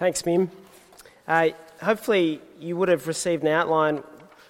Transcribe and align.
Thanks, 0.00 0.24
Mim. 0.24 0.50
Uh, 1.28 1.50
hopefully, 1.82 2.40
you 2.58 2.74
would 2.74 2.88
have 2.88 3.06
received 3.06 3.42
an 3.42 3.50
outline 3.50 4.02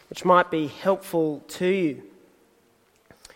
which 0.09 0.25
might 0.25 0.49
be 0.49 0.69
helpful 0.69 1.43
to 1.49 1.67
you. 1.67 2.03
I'm 3.19 3.35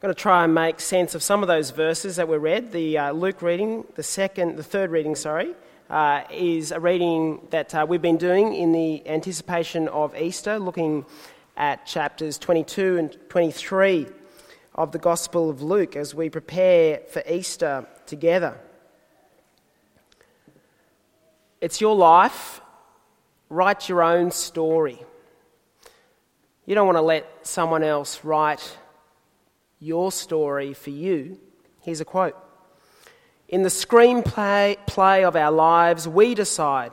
going 0.00 0.14
to 0.14 0.20
try 0.20 0.44
and 0.44 0.54
make 0.54 0.78
sense 0.78 1.16
of 1.16 1.24
some 1.24 1.42
of 1.42 1.48
those 1.48 1.70
verses 1.70 2.14
that 2.14 2.28
were 2.28 2.38
read. 2.38 2.70
The 2.70 2.96
uh, 2.96 3.10
Luke 3.10 3.42
reading, 3.42 3.84
the 3.96 4.04
second, 4.04 4.54
the 4.54 4.62
third 4.62 4.92
reading, 4.92 5.16
sorry, 5.16 5.56
uh, 5.90 6.22
is 6.30 6.70
a 6.70 6.78
reading 6.78 7.40
that 7.50 7.74
uh, 7.74 7.84
we've 7.88 8.00
been 8.00 8.16
doing 8.16 8.54
in 8.54 8.70
the 8.70 9.04
anticipation 9.08 9.88
of 9.88 10.16
Easter, 10.16 10.60
looking 10.60 11.04
at 11.56 11.84
chapters 11.84 12.38
22 12.38 12.96
and 12.96 13.18
23 13.28 14.06
of 14.76 14.92
the 14.92 15.00
Gospel 15.00 15.50
of 15.50 15.62
Luke 15.62 15.96
as 15.96 16.14
we 16.14 16.30
prepare 16.30 17.00
for 17.10 17.24
Easter 17.28 17.84
together. 18.06 18.56
It's 21.60 21.80
your 21.80 21.96
life. 21.96 22.60
Write 23.48 23.88
your 23.88 24.02
own 24.02 24.30
story. 24.30 25.02
You 26.66 26.74
don't 26.74 26.86
want 26.86 26.98
to 26.98 27.02
let 27.02 27.46
someone 27.46 27.82
else 27.84 28.24
write 28.24 28.76
your 29.78 30.10
story 30.10 30.74
for 30.74 30.90
you. 30.90 31.38
Here's 31.82 32.00
a 32.00 32.04
quote 32.04 32.36
In 33.48 33.62
the 33.62 33.68
screenplay 33.68 34.84
play 34.86 35.24
of 35.24 35.36
our 35.36 35.52
lives, 35.52 36.08
we 36.08 36.34
decide 36.34 36.92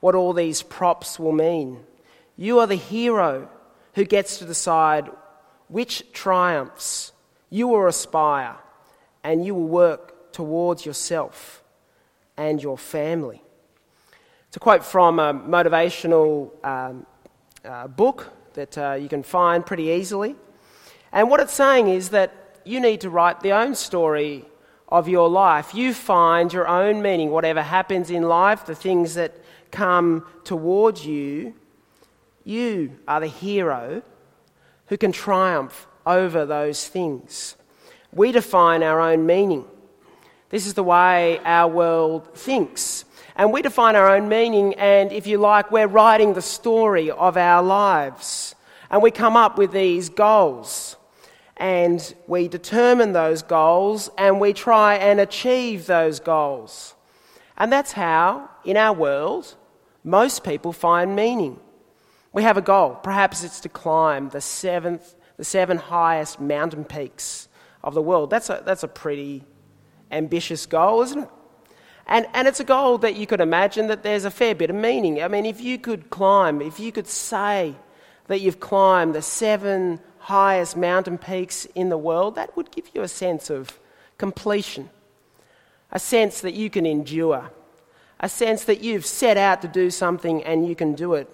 what 0.00 0.14
all 0.14 0.32
these 0.32 0.62
props 0.62 1.18
will 1.18 1.32
mean. 1.32 1.80
You 2.36 2.60
are 2.60 2.66
the 2.66 2.76
hero 2.76 3.48
who 3.94 4.04
gets 4.04 4.38
to 4.38 4.44
decide 4.44 5.10
which 5.68 6.12
triumphs 6.12 7.12
you 7.48 7.68
will 7.68 7.86
aspire 7.86 8.56
and 9.24 9.44
you 9.44 9.54
will 9.54 9.68
work 9.68 10.32
towards 10.32 10.84
yourself 10.84 11.64
and 12.36 12.62
your 12.62 12.76
family. 12.76 13.42
A 14.56 14.58
quote 14.58 14.86
from 14.86 15.18
a 15.18 15.34
motivational 15.34 16.50
um, 16.64 17.04
uh, 17.62 17.88
book 17.88 18.32
that 18.54 18.78
uh, 18.78 18.94
you 18.94 19.06
can 19.06 19.22
find 19.22 19.66
pretty 19.66 19.88
easily. 19.88 20.34
And 21.12 21.28
what 21.28 21.40
it's 21.40 21.52
saying 21.52 21.88
is 21.88 22.08
that 22.08 22.32
you 22.64 22.80
need 22.80 23.02
to 23.02 23.10
write 23.10 23.40
the 23.40 23.52
own 23.52 23.74
story 23.74 24.46
of 24.88 25.08
your 25.08 25.28
life. 25.28 25.74
You 25.74 25.92
find 25.92 26.50
your 26.50 26.66
own 26.66 27.02
meaning, 27.02 27.30
whatever 27.30 27.60
happens 27.60 28.10
in 28.10 28.22
life, 28.22 28.64
the 28.64 28.74
things 28.74 29.12
that 29.14 29.34
come 29.72 30.26
towards 30.44 31.04
you. 31.04 31.54
You 32.42 32.98
are 33.06 33.20
the 33.20 33.26
hero 33.26 34.02
who 34.86 34.96
can 34.96 35.12
triumph 35.12 35.86
over 36.06 36.46
those 36.46 36.88
things. 36.88 37.56
We 38.10 38.32
define 38.32 38.82
our 38.82 39.00
own 39.00 39.26
meaning. 39.26 39.66
This 40.48 40.66
is 40.66 40.72
the 40.72 40.82
way 40.82 41.40
our 41.44 41.68
world 41.68 42.34
thinks. 42.34 43.04
And 43.36 43.52
we 43.52 43.62
define 43.62 43.96
our 43.96 44.08
own 44.08 44.28
meaning, 44.28 44.74
and 44.74 45.12
if 45.12 45.26
you 45.26 45.38
like, 45.38 45.70
we're 45.70 45.86
writing 45.86 46.32
the 46.32 46.42
story 46.42 47.10
of 47.10 47.36
our 47.36 47.62
lives. 47.62 48.54
And 48.90 49.02
we 49.02 49.10
come 49.10 49.36
up 49.36 49.58
with 49.58 49.72
these 49.72 50.08
goals. 50.08 50.96
And 51.58 52.14
we 52.26 52.48
determine 52.48 53.12
those 53.12 53.42
goals, 53.42 54.10
and 54.16 54.40
we 54.40 54.52
try 54.52 54.96
and 54.96 55.20
achieve 55.20 55.86
those 55.86 56.18
goals. 56.18 56.94
And 57.58 57.72
that's 57.72 57.92
how, 57.92 58.48
in 58.64 58.76
our 58.76 58.94
world, 58.94 59.54
most 60.02 60.42
people 60.42 60.72
find 60.72 61.14
meaning. 61.14 61.60
We 62.32 62.42
have 62.42 62.56
a 62.56 62.62
goal. 62.62 62.94
Perhaps 63.02 63.44
it's 63.44 63.60
to 63.60 63.68
climb 63.68 64.30
the 64.30 64.40
seventh 64.40 65.14
the 65.36 65.44
seven 65.44 65.76
highest 65.76 66.40
mountain 66.40 66.84
peaks 66.84 67.48
of 67.82 67.94
the 67.94 68.02
world. 68.02 68.30
That's 68.30 68.50
a, 68.50 68.62
that's 68.64 68.82
a 68.82 68.88
pretty 68.88 69.44
ambitious 70.10 70.66
goal, 70.66 71.02
isn't 71.02 71.24
it? 71.24 71.30
And, 72.06 72.26
and 72.34 72.46
it's 72.46 72.60
a 72.60 72.64
goal 72.64 72.98
that 72.98 73.16
you 73.16 73.26
could 73.26 73.40
imagine 73.40 73.88
that 73.88 74.02
there's 74.02 74.24
a 74.24 74.30
fair 74.30 74.54
bit 74.54 74.70
of 74.70 74.76
meaning. 74.76 75.22
I 75.22 75.28
mean, 75.28 75.44
if 75.44 75.60
you 75.60 75.78
could 75.78 76.08
climb, 76.10 76.62
if 76.62 76.78
you 76.78 76.92
could 76.92 77.08
say 77.08 77.74
that 78.28 78.40
you've 78.40 78.60
climbed 78.60 79.14
the 79.14 79.22
seven 79.22 80.00
highest 80.18 80.76
mountain 80.76 81.18
peaks 81.18 81.66
in 81.74 81.88
the 81.88 81.98
world, 81.98 82.36
that 82.36 82.56
would 82.56 82.70
give 82.70 82.90
you 82.94 83.02
a 83.02 83.08
sense 83.08 83.50
of 83.50 83.78
completion, 84.18 84.88
a 85.90 85.98
sense 85.98 86.40
that 86.42 86.54
you 86.54 86.70
can 86.70 86.86
endure, 86.86 87.50
a 88.20 88.28
sense 88.28 88.64
that 88.64 88.82
you've 88.82 89.06
set 89.06 89.36
out 89.36 89.62
to 89.62 89.68
do 89.68 89.90
something 89.90 90.42
and 90.44 90.66
you 90.66 90.76
can 90.76 90.94
do 90.94 91.14
it. 91.14 91.28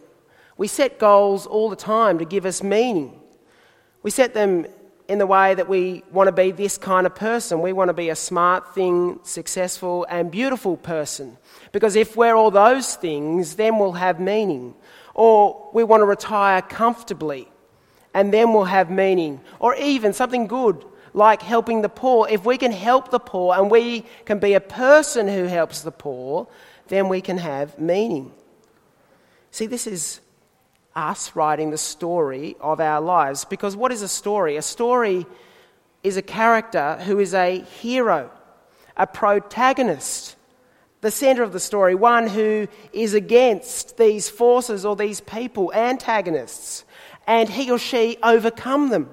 We 0.57 0.69
set 0.69 0.99
goals 0.99 1.47
all 1.47 1.69
the 1.71 1.77
time 1.77 2.19
to 2.19 2.25
give 2.25 2.47
us 2.47 2.63
meaning. 2.63 3.21
We 4.03 4.11
set 4.11 4.35
them 4.35 4.67
in 5.13 5.19
the 5.19 5.27
way 5.27 5.55
that 5.55 5.69
we 5.69 6.03
want 6.11 6.29
to 6.29 6.33
be 6.33 6.53
this 6.53 6.79
kind 6.79 7.07
of 7.07 7.15
person. 7.15 7.61
We 7.61 7.75
want 7.75 7.91
to 7.91 7.93
be 7.93 8.09
a 8.09 8.17
smart 8.17 8.75
thing, 8.75 9.21
successful, 9.25 10.07
and 10.09 10.31
beautiful 10.31 10.79
person. 10.79 11.37
Because 11.71 11.97
if 11.97 12.17
we're 12.17 12.35
all 12.35 12.51
those 12.51 12.97
things, 12.97 13.57
then 13.57 13.79
we'll 13.79 13.93
have 13.93 14.19
meaning. 14.19 14.75
Or 15.15 15.69
we 15.75 15.85
want 15.85 16.01
to 16.01 16.07
retire 16.07 16.63
comfortably, 16.63 17.47
and 18.15 18.33
then 18.33 18.55
we'll 18.55 18.65
have 18.65 18.91
meaning. 18.91 19.43
Or 19.61 19.75
even 19.75 20.15
something 20.15 20.47
good, 20.47 20.83
like 21.13 21.43
helping 21.43 21.83
the 21.83 21.91
poor. 21.91 22.27
If 22.31 22.47
we 22.47 22.57
can 22.57 22.73
help 22.73 23.11
the 23.11 23.21
poor 23.21 23.55
and 23.55 23.71
we 23.71 24.07
can 24.25 24.39
be 24.39 24.55
a 24.55 24.61
person 24.61 25.29
who 25.29 25.45
helps 25.45 25.83
the 25.83 25.93
poor, 25.93 26.49
then 26.89 27.11
we 27.11 27.21
can 27.21 27.37
have 27.37 27.79
meaning. 27.79 28.33
See, 29.51 29.67
this 29.67 29.87
is 29.87 30.22
us 30.95 31.35
writing 31.35 31.71
the 31.71 31.79
story 31.79 32.57
of 32.61 32.81
our 32.81 33.01
lives. 33.01 33.45
Because 33.45 33.77
what 33.77 33.93
is 33.93 34.03
a 34.03 34.09
story? 34.09 34.57
A 34.57 34.63
story 34.63 35.27
is 36.03 36.17
a 36.17 36.23
character 36.23 36.97
who 37.05 37.19
is 37.19 37.35
a 37.35 37.61
hero, 37.61 38.31
a 38.97 39.07
protagonist, 39.07 40.37
the 41.01 41.11
center 41.11 41.43
of 41.43 41.53
the 41.53 41.61
story, 41.61 41.95
one 41.95 42.29
who 42.29 42.69
is 42.93 43.15
against 43.15 43.97
these 43.97 44.29
forces 44.29 44.85
or 44.85 44.97
these 44.97 45.21
people, 45.21 45.73
antagonists, 45.73 46.85
and 47.27 47.49
he 47.49 47.71
or 47.71 47.79
she 47.79 48.17
overcome 48.23 48.91
them. 48.91 49.09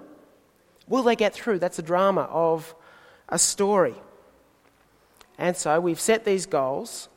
Will 0.87 1.03
they 1.03 1.15
get 1.15 1.33
through? 1.33 1.59
That's 1.59 1.79
a 1.79 1.83
drama 1.83 2.21
of 2.21 2.73
a 3.27 3.39
story. 3.39 3.95
And 5.37 5.55
so 5.55 5.79
we've 5.79 5.99
set 5.99 6.25
these 6.25 6.45
goals, 6.45 7.07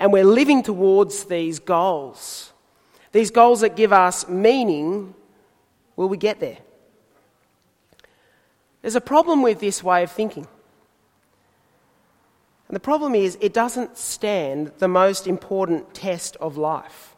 and 0.00 0.12
we're 0.12 0.24
living 0.24 0.62
towards 0.62 1.24
these 1.24 1.58
goals. 1.58 2.52
These 3.16 3.30
goals 3.30 3.62
that 3.62 3.76
give 3.76 3.94
us 3.94 4.28
meaning, 4.28 5.14
will 5.96 6.10
we 6.10 6.18
get 6.18 6.38
there? 6.38 6.58
There's 8.82 8.94
a 8.94 9.00
problem 9.00 9.40
with 9.40 9.58
this 9.58 9.82
way 9.82 10.02
of 10.02 10.10
thinking. 10.10 10.46
And 12.68 12.76
the 12.76 12.80
problem 12.80 13.14
is, 13.14 13.38
it 13.40 13.54
doesn't 13.54 13.96
stand 13.96 14.70
the 14.80 14.86
most 14.86 15.26
important 15.26 15.94
test 15.94 16.36
of 16.42 16.58
life. 16.58 17.16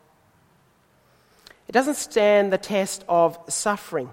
It 1.67 1.73
doesn't 1.73 1.97
stand 1.97 2.53
the 2.53 2.59
test 2.59 3.05
of 3.09 3.37
suffering. 3.49 4.11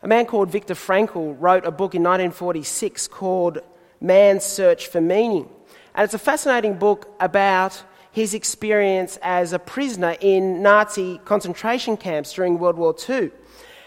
A 0.00 0.08
man 0.08 0.24
called 0.24 0.50
Viktor 0.50 0.72
Frankl 0.72 1.36
wrote 1.38 1.66
a 1.66 1.70
book 1.70 1.94
in 1.94 2.02
1946 2.02 3.06
called 3.08 3.58
Man's 4.00 4.44
Search 4.44 4.86
for 4.86 5.02
Meaning. 5.02 5.46
And 5.94 6.04
it's 6.06 6.14
a 6.14 6.18
fascinating 6.18 6.78
book 6.78 7.14
about 7.20 7.84
his 8.18 8.34
experience 8.34 9.16
as 9.22 9.52
a 9.52 9.60
prisoner 9.60 10.16
in 10.20 10.60
Nazi 10.60 11.20
concentration 11.24 11.96
camps 11.96 12.32
during 12.32 12.58
World 12.58 12.76
War 12.76 12.92
II. 13.08 13.30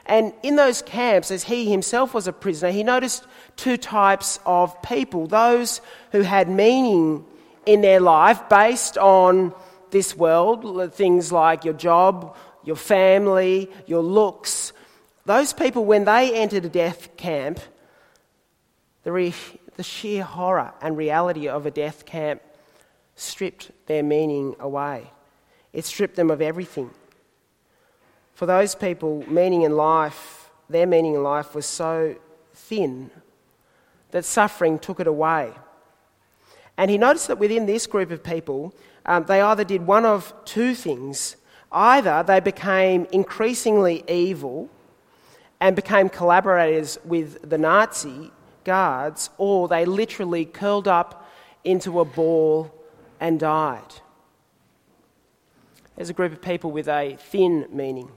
And 0.06 0.34
in 0.42 0.56
those 0.56 0.82
camps, 0.82 1.32
as 1.32 1.44
he 1.44 1.70
himself 1.70 2.14
was 2.14 2.28
a 2.28 2.34
prisoner, 2.34 2.72
he 2.72 2.82
noticed 2.82 3.26
two 3.58 3.76
types 3.76 4.40
of 4.46 4.82
people 4.84 5.28
those 5.28 5.82
who 6.14 6.22
had 6.22 6.48
meaning 6.50 7.26
in 7.66 7.82
their 7.82 8.00
life 8.00 8.48
based 8.48 8.98
on 8.98 9.54
this 9.90 10.16
world, 10.16 10.94
things 10.94 11.34
like 11.34 11.66
your 11.66 11.74
job, 11.74 12.34
your 12.64 12.78
family, 12.78 13.70
your 13.86 14.02
looks. 14.02 14.72
Those 15.26 15.52
people, 15.52 15.84
when 15.84 16.06
they 16.06 16.34
entered 16.34 16.64
a 16.64 16.70
death 16.70 17.18
camp, 17.18 17.60
the, 19.04 19.12
re- 19.12 19.34
the 19.76 19.84
sheer 19.84 20.24
horror 20.24 20.74
and 20.82 20.96
reality 20.96 21.50
of 21.50 21.66
a 21.66 21.72
death 21.72 22.06
camp 22.06 22.42
stripped 23.16 23.72
their 23.88 24.04
meaning 24.04 24.56
away. 24.60 25.12
It 25.74 25.86
stripped 25.86 26.16
them 26.16 26.32
of 26.32 26.42
everything. 26.42 26.92
For 28.34 28.46
those 28.46 28.76
people, 28.76 29.24
meaning 29.30 29.62
in 29.62 29.76
life, 29.76 30.50
their 30.70 30.88
meaning 30.88 31.16
in 31.16 31.24
life 31.24 31.54
was 31.54 31.66
so 31.66 32.16
thin 32.54 33.12
that 34.12 34.26
suffering 34.26 34.80
took 34.80 35.00
it 35.00 35.08
away. 35.08 35.52
And 36.78 36.90
he 36.90 36.98
noticed 36.98 37.28
that 37.28 37.38
within 37.38 37.66
this 37.66 37.86
group 37.86 38.12
of 38.12 38.24
people, 38.24 38.74
um, 39.06 39.26
they 39.26 39.42
either 39.42 39.64
did 39.64 39.86
one 39.86 40.06
of 40.06 40.34
two 40.46 40.74
things. 40.74 41.36
Either 41.72 42.24
they 42.24 42.40
became 42.40 43.08
increasingly 43.12 44.04
evil 44.08 44.70
and 45.60 45.76
became 45.76 46.10
collaborators 46.10 46.98
with 47.06 47.48
the 47.48 47.58
Nazi 47.58 48.32
guards, 48.64 49.30
or 49.38 49.68
they 49.68 49.86
literally 49.86 50.46
curled 50.46 50.88
up 50.88 51.30
into 51.64 52.00
a 52.00 52.06
ball 52.06 52.74
and 53.22 53.40
died. 53.40 53.94
There's 55.96 56.10
a 56.10 56.14
group 56.14 56.34
of 56.34 56.42
people 56.42 56.72
with 56.72 56.90
a 56.90 57.16
thin 57.18 57.68
meaning. 57.72 58.12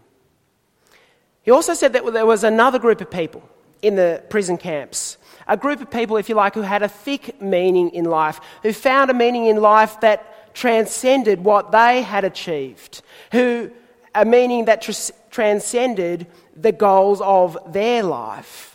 He 1.43 1.51
also 1.51 1.75
said 1.75 1.93
that 1.93 2.11
there 2.12 2.27
was 2.27 2.43
another 2.43 2.79
group 2.79 3.01
of 3.03 3.11
people 3.11 3.49
in 3.83 3.97
the 3.97 4.25
prison 4.31 4.56
camps, 4.56 5.19
a 5.47 5.59
group 5.59 5.83
of 5.83 5.91
people, 5.91 6.17
if 6.17 6.31
you 6.31 6.35
like, 6.35 6.55
who 6.55 6.62
had 6.62 6.83
a 6.83 6.89
thick 6.89 7.41
meaning 7.43 7.91
in 7.91 8.06
life, 8.06 8.41
who 8.62 8.73
found 8.73 9.11
a 9.11 9.15
meaning 9.15 9.47
in 9.47 9.59
life 9.59 10.01
that 10.01 10.55
transcended 10.55 11.45
what 11.45 11.71
they 11.71 12.00
had 12.00 12.25
achieved, 12.25 13.03
who 13.31 13.71
a 14.15 14.25
meaning 14.25 14.65
that 14.67 14.81
tr- 14.81 15.12
transcended 15.31 16.27
the 16.57 16.73
goals 16.73 17.21
of 17.21 17.59
their 17.73 18.03
life. 18.03 18.74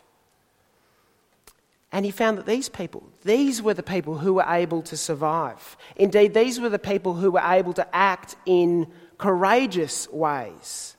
And 1.91 2.05
he 2.05 2.11
found 2.11 2.37
that 2.37 2.45
these 2.45 2.69
people, 2.69 3.03
these 3.23 3.61
were 3.61 3.73
the 3.73 3.83
people 3.83 4.17
who 4.17 4.35
were 4.35 4.45
able 4.47 4.81
to 4.83 4.97
survive. 4.97 5.75
Indeed, 5.95 6.33
these 6.33 6.59
were 6.59 6.69
the 6.69 6.77
people 6.77 7.15
who 7.15 7.31
were 7.31 7.43
able 7.43 7.73
to 7.73 7.95
act 7.95 8.35
in 8.45 8.87
courageous 9.17 10.07
ways. 10.11 10.95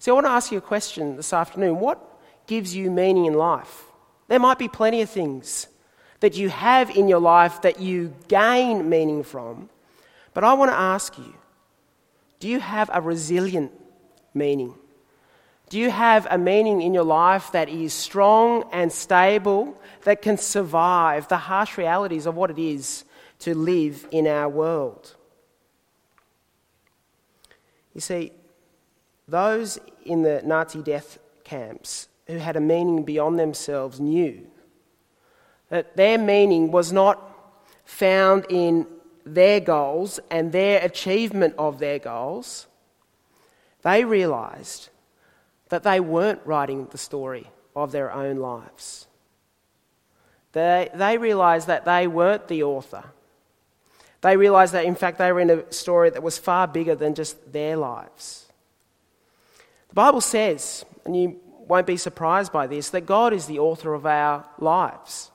So 0.00 0.12
I 0.12 0.14
want 0.14 0.26
to 0.26 0.30
ask 0.30 0.50
you 0.50 0.58
a 0.58 0.62
question 0.62 1.16
this 1.16 1.32
afternoon. 1.32 1.78
What 1.78 2.00
gives 2.46 2.74
you 2.74 2.90
meaning 2.90 3.26
in 3.26 3.34
life? 3.34 3.84
There 4.26 4.40
might 4.40 4.58
be 4.58 4.68
plenty 4.68 5.02
of 5.02 5.10
things 5.10 5.68
that 6.20 6.36
you 6.36 6.48
have 6.48 6.90
in 6.90 7.08
your 7.08 7.20
life 7.20 7.62
that 7.62 7.80
you 7.80 8.14
gain 8.28 8.88
meaning 8.88 9.22
from, 9.22 9.70
but 10.34 10.44
I 10.44 10.54
want 10.54 10.70
to 10.70 10.76
ask 10.76 11.16
you 11.18 11.34
do 12.40 12.48
you 12.48 12.60
have 12.60 12.90
a 12.92 13.00
resilient 13.00 13.70
meaning? 14.32 14.74
Do 15.70 15.78
you 15.78 15.90
have 15.90 16.26
a 16.28 16.36
meaning 16.36 16.82
in 16.82 16.92
your 16.92 17.04
life 17.04 17.52
that 17.52 17.68
is 17.68 17.92
strong 17.92 18.64
and 18.72 18.92
stable, 18.92 19.80
that 20.02 20.20
can 20.20 20.36
survive 20.36 21.28
the 21.28 21.36
harsh 21.36 21.78
realities 21.78 22.26
of 22.26 22.34
what 22.34 22.50
it 22.50 22.58
is 22.58 23.04
to 23.38 23.54
live 23.54 24.06
in 24.10 24.26
our 24.26 24.48
world? 24.48 25.14
You 27.94 28.00
see, 28.00 28.32
those 29.28 29.78
in 30.04 30.22
the 30.22 30.42
Nazi 30.44 30.82
death 30.82 31.18
camps 31.44 32.08
who 32.26 32.38
had 32.38 32.56
a 32.56 32.60
meaning 32.60 33.04
beyond 33.04 33.38
themselves 33.38 34.00
knew 34.00 34.46
that 35.68 35.96
their 35.96 36.18
meaning 36.18 36.72
was 36.72 36.92
not 36.92 37.22
found 37.84 38.44
in 38.48 38.88
their 39.24 39.60
goals 39.60 40.18
and 40.32 40.50
their 40.50 40.84
achievement 40.84 41.54
of 41.58 41.78
their 41.78 42.00
goals. 42.00 42.66
They 43.82 44.04
realized 44.04 44.89
that 45.70 45.82
they 45.82 46.00
weren't 46.00 46.40
writing 46.44 46.86
the 46.90 46.98
story 46.98 47.46
of 47.74 47.92
their 47.92 48.12
own 48.12 48.36
lives. 48.36 49.06
They, 50.52 50.88
they 50.94 51.16
realized 51.16 51.68
that 51.68 51.84
they 51.84 52.06
weren't 52.06 52.48
the 52.48 52.64
author. 52.64 53.04
They 54.20 54.36
realized 54.36 54.74
that, 54.74 54.84
in 54.84 54.96
fact, 54.96 55.18
they 55.18 55.32
were 55.32 55.40
in 55.40 55.50
a 55.50 55.72
story 55.72 56.10
that 56.10 56.22
was 56.22 56.38
far 56.38 56.66
bigger 56.66 56.94
than 56.94 57.14
just 57.14 57.52
their 57.52 57.76
lives. 57.76 58.46
The 59.88 59.94
Bible 59.94 60.20
says, 60.20 60.84
and 61.04 61.16
you 61.16 61.40
won't 61.66 61.86
be 61.86 61.96
surprised 61.96 62.52
by 62.52 62.66
this, 62.66 62.90
that 62.90 63.02
God 63.02 63.32
is 63.32 63.46
the 63.46 63.60
author 63.60 63.94
of 63.94 64.04
our 64.04 64.44
lives. 64.58 65.30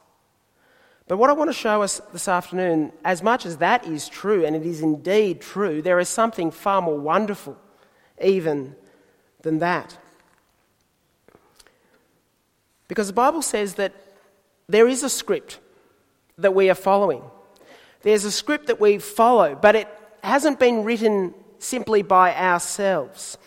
But 1.08 1.18
what 1.18 1.30
I 1.30 1.34
want 1.34 1.50
to 1.50 1.54
show 1.54 1.82
us 1.82 2.02
this 2.12 2.28
afternoon, 2.28 2.92
as 3.04 3.24
much 3.24 3.46
as 3.46 3.58
that 3.58 3.88
is 3.88 4.10
true, 4.10 4.46
and 4.46 4.56
it 4.56 4.66
is 4.66 4.82
indeed 4.82 5.40
true, 5.40 5.82
there 5.82 6.00
is 6.00 6.10
something 6.10 6.52
far 6.52 6.82
more 6.82 6.98
wonderful 6.98 7.58
even 8.22 8.76
than 9.42 9.60
that. 9.60 9.98
Because 12.88 13.08
the 13.08 13.14
Bible 13.14 13.42
says 13.42 13.76
that 13.76 13.94
there 14.68 14.88
is 14.88 15.04
a 15.04 15.10
script 15.10 15.60
that 16.38 16.54
we 16.54 16.70
are 16.70 16.76
following. 16.76 17.24
There's 18.02 18.26
a 18.26 18.32
script 18.32 18.68
that 18.68 18.80
we 18.80 19.00
follow, 19.00 19.56
but 19.56 19.76
it 19.76 19.88
hasn't 20.24 20.60
been 20.60 20.84
written 20.84 21.34
simply 21.60 22.02
by 22.04 22.36
ourselves. 22.36 23.38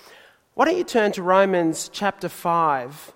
Why 0.55 0.65
don't 0.65 0.77
you 0.77 0.85
turn 0.85 1.13
to 1.13 1.23
Romans 1.23 1.89
chapter 1.93 2.29
5, 2.29 3.13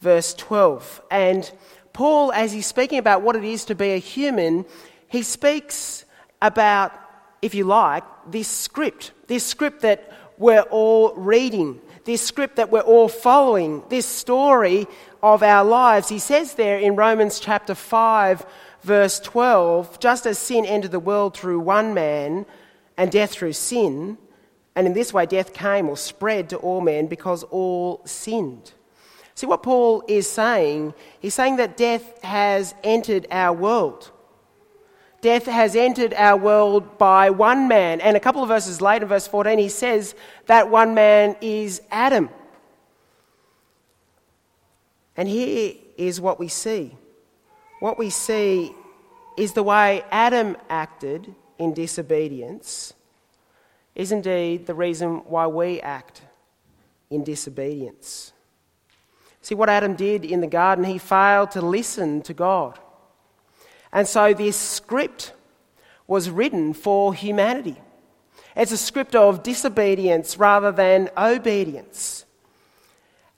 verse 0.00 0.34
12? 0.34 1.00
And 1.10 1.50
Paul, 1.92 2.32
as 2.32 2.52
he's 2.52 2.66
speaking 2.66 2.98
about 2.98 3.22
what 3.22 3.36
it 3.36 3.44
is 3.44 3.64
to 3.66 3.74
be 3.74 3.92
a 3.92 3.98
human, 3.98 4.66
he 5.08 5.22
speaks 5.22 6.04
about, 6.42 6.92
if 7.40 7.54
you 7.54 7.64
like, 7.64 8.04
this 8.30 8.48
script, 8.48 9.12
this 9.26 9.44
script 9.44 9.82
that 9.82 10.12
we're 10.36 10.62
all 10.62 11.14
reading, 11.14 11.80
this 12.04 12.20
script 12.20 12.56
that 12.56 12.70
we're 12.70 12.80
all 12.80 13.08
following, 13.08 13.82
this 13.88 14.06
story 14.06 14.86
of 15.22 15.42
our 15.42 15.64
lives. 15.64 16.08
He 16.08 16.18
says 16.18 16.54
there 16.54 16.78
in 16.78 16.96
Romans 16.96 17.38
chapter 17.38 17.74
5, 17.74 18.44
verse 18.82 19.20
12 19.20 20.00
just 20.00 20.26
as 20.26 20.38
sin 20.38 20.64
entered 20.66 20.90
the 20.90 21.00
world 21.00 21.36
through 21.36 21.60
one 21.60 21.94
man 21.94 22.44
and 22.96 23.10
death 23.10 23.32
through 23.32 23.52
sin, 23.52 24.18
and 24.74 24.86
in 24.86 24.92
this 24.92 25.12
way 25.12 25.26
death 25.26 25.52
came 25.52 25.88
or 25.88 25.96
spread 25.96 26.50
to 26.50 26.56
all 26.56 26.80
men 26.80 27.06
because 27.06 27.42
all 27.44 28.02
sinned. 28.04 28.72
See 29.34 29.46
what 29.46 29.62
Paul 29.62 30.02
is 30.08 30.28
saying? 30.28 30.94
He's 31.20 31.34
saying 31.34 31.56
that 31.56 31.76
death 31.76 32.22
has 32.22 32.74
entered 32.84 33.26
our 33.30 33.54
world. 33.54 34.10
Death 35.22 35.46
has 35.46 35.76
entered 35.76 36.12
our 36.14 36.36
world 36.36 36.98
by 36.98 37.30
one 37.30 37.68
man. 37.68 38.00
And 38.00 38.16
a 38.16 38.20
couple 38.20 38.42
of 38.42 38.48
verses 38.48 38.80
later, 38.80 39.06
verse 39.06 39.26
14, 39.26 39.58
he 39.58 39.68
says 39.68 40.14
that 40.46 40.68
one 40.68 40.94
man 40.94 41.36
is 41.40 41.80
Adam. 41.90 42.28
And 45.16 45.28
here 45.28 45.74
is 45.96 46.20
what 46.20 46.38
we 46.38 46.48
see. 46.48 46.96
What 47.80 47.98
we 47.98 48.10
see 48.10 48.72
is 49.36 49.52
the 49.52 49.62
way 49.62 50.04
Adam 50.10 50.56
acted 50.68 51.34
in 51.58 51.74
disobedience 51.74 52.94
is 53.94 54.12
indeed 54.12 54.66
the 54.66 54.74
reason 54.74 55.18
why 55.26 55.46
we 55.46 55.80
act 55.80 56.22
in 57.10 57.24
disobedience. 57.24 58.32
See, 59.42 59.54
what 59.54 59.68
Adam 59.68 59.94
did 59.94 60.24
in 60.24 60.40
the 60.40 60.46
garden, 60.46 60.84
he 60.84 60.98
failed 60.98 61.50
to 61.52 61.60
listen 61.60 62.22
to 62.22 62.32
God. 62.32 62.78
And 63.92 64.08
so 64.08 64.32
this 64.32 64.56
script 64.56 65.32
was 66.06 66.30
written 66.30 66.72
for 66.72 67.12
humanity. 67.12 67.76
It's 68.56 68.72
a 68.72 68.78
script 68.78 69.14
of 69.14 69.42
disobedience 69.42 70.38
rather 70.38 70.72
than 70.72 71.10
obedience. 71.16 72.24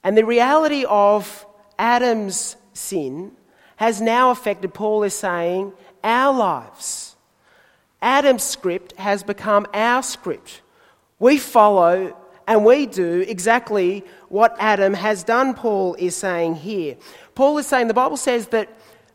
And 0.03 0.17
the 0.17 0.25
reality 0.25 0.85
of 0.87 1.44
Adam's 1.77 2.55
sin 2.73 3.31
has 3.77 4.01
now 4.01 4.31
affected, 4.31 4.73
Paul 4.73 5.03
is 5.03 5.13
saying, 5.13 5.73
our 6.03 6.33
lives. 6.33 7.15
Adam's 8.01 8.43
script 8.43 8.93
has 8.97 9.23
become 9.23 9.65
our 9.73 10.03
script. 10.03 10.61
We 11.19 11.37
follow 11.37 12.15
and 12.47 12.63
we 12.63 12.85
do 12.85 13.21
exactly 13.27 14.03
what 14.29 14.55
Adam 14.59 14.93
has 14.93 15.23
done, 15.23 15.55
Paul 15.55 15.95
is 15.95 16.15
saying 16.15 16.55
here. 16.55 16.97
Paul 17.33 17.57
is 17.57 17.65
saying 17.65 17.87
the 17.87 17.93
Bible 17.93 18.17
says 18.17 18.47
that, 18.49 18.69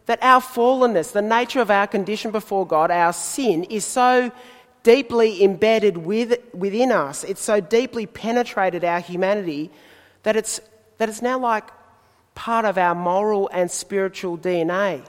that 0.07 0.19
our 0.23 0.41
fallenness, 0.41 1.13
the 1.13 1.23
nature 1.23 1.61
of 1.61 1.71
our 1.71 1.87
condition 1.87 2.33
before 2.33 2.67
God, 2.67 2.91
our 2.91 3.13
sin, 3.13 3.65
is 3.65 3.85
so 3.85 4.33
deeply 4.83 5.45
embedded 5.45 5.99
with, 5.99 6.39
within 6.53 6.91
us, 6.91 7.23
it's 7.23 7.43
so 7.43 7.61
deeply 7.61 8.07
penetrated 8.07 8.83
our 8.83 9.01
humanity 9.01 9.71
that 10.25 10.35
it's, 10.37 10.61
that 10.99 11.09
it's 11.09 11.23
now 11.23 11.39
like 11.39 11.71
part 12.41 12.65
of 12.65 12.79
our 12.79 12.95
moral 12.95 13.51
and 13.53 13.71
spiritual 13.71 14.39
DNA. 14.39 15.05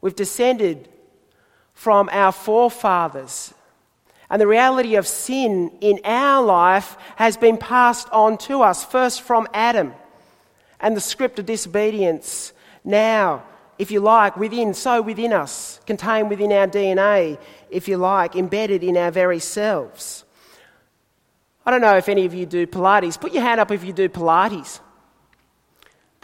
We've 0.00 0.14
descended 0.14 0.88
from 1.74 2.08
our 2.12 2.30
forefathers. 2.30 3.52
And 4.30 4.40
the 4.40 4.46
reality 4.46 4.94
of 4.94 5.08
sin 5.08 5.72
in 5.80 5.98
our 6.04 6.44
life 6.44 6.96
has 7.16 7.36
been 7.36 7.58
passed 7.58 8.08
on 8.10 8.38
to 8.46 8.62
us, 8.62 8.84
first 8.84 9.22
from 9.22 9.48
Adam. 9.52 9.92
And 10.78 10.96
the 10.96 11.00
script 11.00 11.40
of 11.40 11.46
disobedience 11.46 12.52
now, 12.84 13.42
if 13.76 13.90
you 13.90 13.98
like, 13.98 14.36
within, 14.36 14.72
so 14.72 15.02
within 15.02 15.32
us, 15.32 15.80
contained 15.84 16.30
within 16.30 16.52
our 16.52 16.68
DNA, 16.68 17.40
if 17.70 17.88
you 17.88 17.96
like, 17.96 18.36
embedded 18.36 18.84
in 18.84 18.96
our 18.96 19.10
very 19.10 19.40
selves. 19.40 20.24
I 21.64 21.72
don't 21.72 21.80
know 21.80 21.96
if 21.96 22.08
any 22.08 22.24
of 22.24 22.34
you 22.34 22.46
do 22.46 22.68
Pilates. 22.68 23.20
Put 23.20 23.32
your 23.32 23.42
hand 23.42 23.58
up 23.58 23.72
if 23.72 23.82
you 23.82 23.92
do 23.92 24.08
Pilates. 24.08 24.78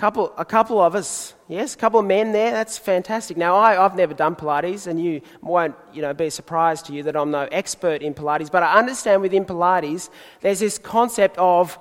Couple, 0.03 0.33
a 0.37 0.45
couple 0.45 0.81
of 0.81 0.97
us, 0.97 1.33
yes, 1.47 1.77
a 1.77 1.79
couple 1.79 2.01
of 2.01 2.07
men 2.07 2.33
there, 2.33 2.51
that's 2.51 2.77
fantastic. 2.77 3.37
Now, 3.37 3.55
I, 3.55 3.75
have 3.75 3.95
never 3.95 4.15
done 4.15 4.35
Pilates, 4.35 4.89
and 4.89 5.01
you 5.01 5.21
won't 5.41 5.77
you 5.93 6.03
know, 6.03 6.13
be 6.13 6.29
surprised 6.29 6.87
to 6.87 6.93
you 6.93 7.05
that 7.05 7.15
I'm 7.15 7.31
no 7.31 7.47
expert 7.53 8.03
in 8.03 8.13
Pilates, 8.13 8.51
but 8.51 8.65
I 8.65 8.81
understand 8.81 9.23
within 9.23 9.45
Pilates 9.45 10.11
there's 10.41 10.59
this 10.59 10.77
concept 10.77 11.39
of 11.39 11.79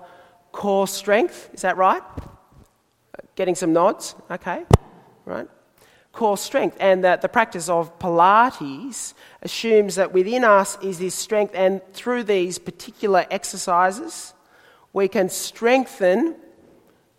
core 0.52 0.88
strength. 0.88 1.50
Is 1.54 1.64
that 1.64 1.78
right? 1.78 2.04
Getting 3.34 3.56
some 3.56 3.74
nods? 3.74 4.14
Okay, 4.30 4.66
right? 5.26 5.48
Core 6.12 6.38
strength. 6.38 6.78
And 6.80 7.04
that 7.04 7.24
the 7.24 7.28
practice 7.28 7.70
of 7.70 7.98
Pilates 7.98 9.16
assumes 9.42 9.96
that 9.96 10.14
within 10.14 10.44
us 10.44 10.78
is 10.84 11.00
this 11.00 11.16
strength, 11.16 11.56
and 11.56 11.82
through 11.94 12.26
these 12.26 12.60
particular 12.60 13.26
exercises, 13.32 14.36
we 14.94 15.08
can 15.08 15.28
strengthen. 15.28 16.36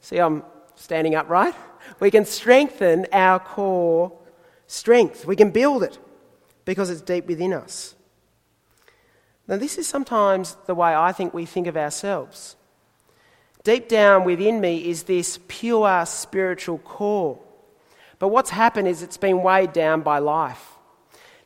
See, 0.00 0.18
I'm 0.18 0.44
standing 0.82 1.14
upright. 1.14 1.54
We 2.00 2.10
can 2.10 2.24
strengthen 2.24 3.06
our 3.12 3.38
core 3.38 4.12
strength. 4.66 5.24
We 5.24 5.36
can 5.36 5.50
build 5.50 5.82
it 5.84 5.98
because 6.64 6.90
it's 6.90 7.00
deep 7.00 7.26
within 7.26 7.52
us. 7.52 7.94
Now, 9.46 9.56
this 9.56 9.78
is 9.78 9.86
sometimes 9.86 10.56
the 10.66 10.74
way 10.74 10.94
I 10.94 11.12
think 11.12 11.32
we 11.32 11.46
think 11.46 11.66
of 11.66 11.76
ourselves. 11.76 12.56
Deep 13.64 13.88
down 13.88 14.24
within 14.24 14.60
me 14.60 14.88
is 14.88 15.04
this 15.04 15.38
pure 15.46 16.04
spiritual 16.06 16.78
core. 16.78 17.38
But 18.18 18.28
what's 18.28 18.50
happened 18.50 18.88
is 18.88 19.02
it's 19.02 19.16
been 19.16 19.42
weighed 19.42 19.72
down 19.72 20.02
by 20.02 20.18
life. 20.18 20.72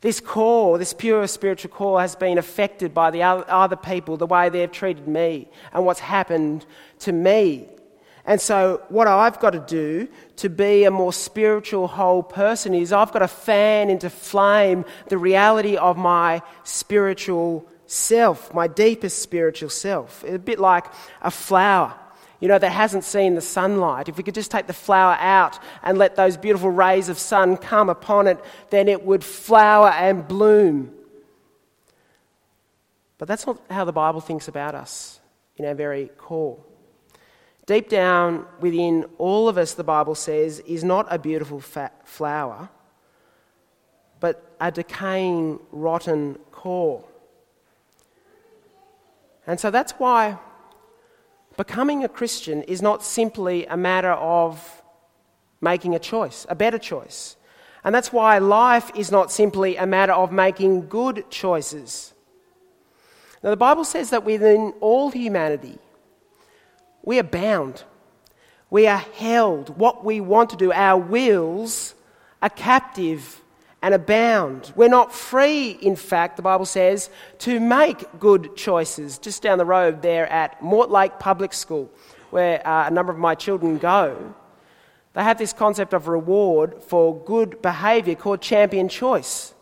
This 0.01 0.19
core, 0.19 0.77
this 0.77 0.93
pure 0.93 1.25
spiritual 1.27 1.71
core, 1.71 1.99
has 2.01 2.15
been 2.15 2.37
affected 2.37 2.93
by 2.93 3.11
the 3.11 3.23
other 3.23 3.75
people, 3.75 4.17
the 4.17 4.27
way 4.27 4.49
they've 4.49 4.71
treated 4.71 5.07
me, 5.07 5.49
and 5.73 5.85
what's 5.85 5.99
happened 5.99 6.65
to 6.99 7.11
me. 7.11 7.67
And 8.27 8.41
so, 8.41 8.83
what 8.89 9.07
I've 9.07 9.39
got 9.39 9.51
to 9.51 9.59
do 9.59 10.09
to 10.35 10.49
be 10.49 10.83
a 10.83 10.91
more 10.91 11.13
spiritual, 11.13 11.87
whole 11.87 12.21
person 12.21 12.75
is 12.75 12.91
I've 12.91 13.13
got 13.13 13.19
to 13.19 13.27
fan 13.27 13.89
into 13.89 14.09
flame 14.09 14.83
the 15.07 15.17
reality 15.17 15.77
of 15.77 15.97
my 15.97 16.41
spiritual 16.65 17.65
self, 17.85 18.53
my 18.53 18.67
deepest 18.67 19.19
spiritual 19.19 19.69
self. 19.69 20.25
A 20.25 20.37
bit 20.37 20.59
like 20.59 20.85
a 21.21 21.31
flower 21.31 21.95
you 22.39 22.47
know, 22.47 22.59
that 22.59 22.69
hasn't 22.69 23.03
seen 23.03 23.33
the 23.33 23.41
sunlight. 23.41 24.09
If 24.09 24.17
we 24.17 24.23
could 24.23 24.35
just 24.35 24.51
take 24.51 24.67
the 24.67 24.73
flower 24.73 25.17
out 25.19 25.57
and 25.81 25.97
let 25.97 26.15
those 26.15 26.37
beautiful 26.37 26.69
rays 26.69 27.09
of 27.09 27.17
sun 27.17 27.57
come 27.57 27.89
upon 27.89 28.27
it, 28.27 28.37
then 28.69 28.87
it 28.87 29.03
would 29.03 29.23
flower 29.23 29.89
and 29.89 30.27
bloom. 30.27 30.91
But 33.17 33.27
that's 33.27 33.47
not 33.47 33.59
how 33.71 33.85
the 33.85 33.91
Bible 33.91 34.21
thinks 34.21 34.47
about 34.47 34.75
us 34.75 35.19
in 35.55 35.65
our 35.65 35.73
very 35.73 36.09
core. 36.17 36.59
Deep 37.67 37.89
down 37.89 38.45
within 38.61 39.05
all 39.17 39.49
of 39.49 39.57
us, 39.57 39.73
the 39.73 39.83
Bible 39.83 40.15
says, 40.15 40.61
is 40.61 40.85
not 40.85 41.05
a 41.09 41.19
beautiful 41.19 41.61
flower, 42.05 42.69
but 44.21 44.55
a 44.61 44.71
decaying, 44.71 45.59
rotten 45.71 46.39
core. 46.51 47.03
And 49.45 49.59
so 49.59 49.69
that's 49.69 49.91
why 49.93 50.39
becoming 51.57 52.05
a 52.05 52.09
Christian 52.09 52.63
is 52.63 52.81
not 52.81 53.03
simply 53.03 53.65
a 53.65 53.75
matter 53.75 54.13
of 54.13 54.81
making 55.59 55.93
a 55.93 55.99
choice, 55.99 56.45
a 56.47 56.55
better 56.55 56.79
choice. 56.79 57.35
And 57.83 57.93
that's 57.93 58.13
why 58.13 58.37
life 58.37 58.91
is 58.95 59.11
not 59.11 59.29
simply 59.29 59.75
a 59.75 59.85
matter 59.85 60.13
of 60.13 60.31
making 60.31 60.87
good 60.87 61.29
choices. 61.29 62.13
Now, 63.43 63.49
the 63.49 63.57
Bible 63.57 63.83
says 63.83 64.09
that 64.11 64.23
within 64.23 64.73
all 64.79 65.11
humanity, 65.11 65.79
we 67.07 67.19
are 67.19 67.23
bound. 67.23 67.85
We 68.69 68.85
are 68.85 68.97
held. 68.97 69.77
What 69.77 70.03
we 70.03 70.19
want 70.19 70.49
to 70.49 70.57
do, 70.57 70.73
our 70.73 70.99
wills 70.99 71.95
are 72.41 72.49
captive 72.49 73.41
and 73.81 73.93
abound. 73.93 74.73
We're 74.75 74.89
not 74.89 75.13
free, 75.13 75.69
in 75.81 75.95
fact, 75.95 76.35
the 76.35 76.41
Bible 76.41 76.65
says, 76.65 77.09
to 77.39 77.61
make 77.61 78.19
good 78.19 78.57
choices. 78.57 79.19
Just 79.19 79.41
down 79.41 79.57
the 79.57 79.63
road 79.63 80.01
there 80.01 80.27
at 80.27 80.61
Mortlake 80.61 81.17
Public 81.17 81.53
School, 81.53 81.89
where 82.29 82.67
uh, 82.67 82.89
a 82.89 82.91
number 82.91 83.13
of 83.13 83.17
my 83.17 83.35
children 83.35 83.77
go, 83.77 84.35
they 85.13 85.23
have 85.23 85.37
this 85.37 85.53
concept 85.53 85.93
of 85.93 86.09
reward 86.09 86.83
for 86.83 87.17
good 87.23 87.61
behaviour 87.61 88.15
called 88.15 88.41
champion 88.41 88.89
choice. 88.89 89.53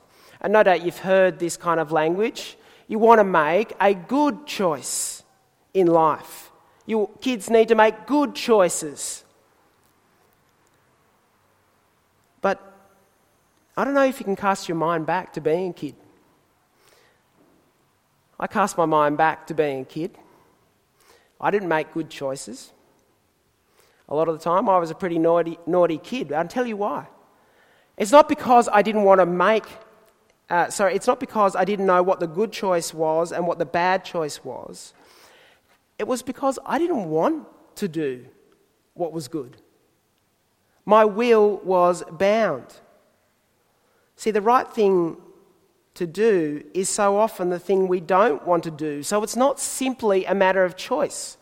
And 0.42 0.52
no 0.52 0.64
doubt 0.64 0.84
you've 0.84 0.98
heard 0.98 1.38
this 1.38 1.58
kind 1.58 1.80
of 1.80 1.92
language. 1.92 2.58
You 2.88 2.98
want 2.98 3.20
to 3.20 3.24
make 3.24 3.74
a 3.80 3.94
good 3.94 4.48
choice 4.48 5.22
in 5.76 5.86
life. 5.86 6.45
Your 6.86 7.10
kids 7.22 7.50
need 7.50 7.68
to 7.70 7.76
make 7.76 8.06
good 8.06 8.36
choices. 8.36 9.24
But 12.42 12.62
I 13.76 13.84
don't 13.84 13.94
know 13.94 14.06
if 14.06 14.20
you 14.20 14.24
can 14.24 14.36
cast 14.36 14.70
your 14.70 14.78
mind 14.78 15.06
back 15.06 15.34
to 15.34 15.42
being 15.42 15.72
a 15.72 15.74
kid. 15.74 15.96
I 18.40 18.48
cast 18.48 18.78
my 18.78 18.86
mind 18.86 19.18
back 19.18 19.48
to 19.48 19.54
being 19.54 19.82
a 19.82 19.86
kid. 19.86 20.18
I 21.40 21.52
didn't 21.52 21.70
make 21.70 21.94
good 21.94 22.10
choices. 22.10 22.72
A 24.08 24.16
lot 24.16 24.28
of 24.28 24.38
the 24.38 24.44
time, 24.44 24.70
I 24.70 24.78
was 24.78 24.92
a 24.92 24.96
pretty 24.96 25.18
naughty, 25.18 25.58
naughty 25.66 25.98
kid. 25.98 26.32
I'll 26.32 26.48
tell 26.48 26.68
you 26.68 26.78
why. 26.78 27.08
It's 27.98 28.12
not 28.12 28.30
because 28.30 28.70
I 28.72 28.82
didn't 28.82 29.04
want 29.04 29.22
to 29.22 29.26
make, 29.26 29.64
uh, 30.50 30.70
sorry, 30.70 30.96
it's 30.96 31.08
not 31.08 31.20
because 31.20 31.56
I 31.56 31.66
didn't 31.66 31.86
know 31.86 32.04
what 32.04 32.20
the 32.20 32.28
good 32.28 32.52
choice 32.52 32.94
was 32.94 33.32
and 33.32 33.48
what 33.48 33.58
the 33.58 33.66
bad 33.66 34.04
choice 34.04 34.44
was. 34.44 34.94
It 35.98 36.08
was 36.08 36.22
because 36.22 36.60
I 36.66 36.78
didn't 36.78 37.10
want 37.10 37.48
to 37.76 37.88
do 37.88 38.26
what 38.94 39.14
was 39.14 39.28
good. 39.28 39.58
My 40.86 41.06
will 41.06 41.58
was 41.58 42.04
bound. 42.12 42.68
See, 44.16 44.32
the 44.32 44.42
right 44.42 44.68
thing 44.68 45.18
to 45.96 46.06
do 46.06 46.64
is 46.74 46.90
so 46.90 47.18
often 47.18 47.50
the 47.50 47.60
thing 47.60 47.88
we 47.88 48.00
don't 48.00 48.46
want 48.46 48.64
to 48.64 48.72
do. 48.72 49.02
So 49.02 49.24
it's 49.24 49.36
not 49.36 49.60
simply 49.60 50.26
a 50.26 50.36
matter 50.36 50.64
of 50.64 50.76
choice. 50.76 51.38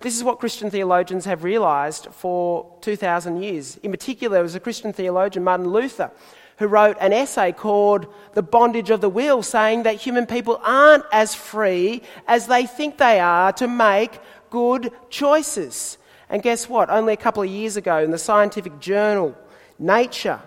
This 0.00 0.16
is 0.16 0.24
what 0.24 0.38
Christian 0.38 0.70
theologians 0.70 1.24
have 1.24 1.44
realized 1.44 2.08
for 2.10 2.76
2,000 2.80 3.42
years. 3.42 3.76
In 3.78 3.90
particular, 3.90 4.42
was 4.42 4.54
a 4.54 4.60
Christian 4.60 4.92
theologian, 4.92 5.44
Martin 5.44 5.68
Luther, 5.68 6.10
who 6.58 6.66
wrote 6.66 6.96
an 7.00 7.12
essay 7.12 7.52
called 7.52 8.06
The 8.34 8.42
Bondage 8.42 8.90
of 8.90 9.00
the 9.00 9.08
Will, 9.08 9.42
saying 9.42 9.84
that 9.84 9.96
human 9.96 10.26
people 10.26 10.60
aren't 10.62 11.04
as 11.12 11.34
free 11.34 12.02
as 12.26 12.46
they 12.46 12.66
think 12.66 12.98
they 12.98 13.20
are 13.20 13.52
to 13.54 13.68
make 13.68 14.18
good 14.50 14.92
choices. 15.10 15.98
And 16.28 16.42
guess 16.42 16.68
what? 16.68 16.90
Only 16.90 17.12
a 17.14 17.16
couple 17.16 17.42
of 17.42 17.48
years 17.48 17.76
ago, 17.76 17.98
in 17.98 18.10
the 18.10 18.18
scientific 18.18 18.80
journal 18.80 19.36
Nature, 19.78 20.40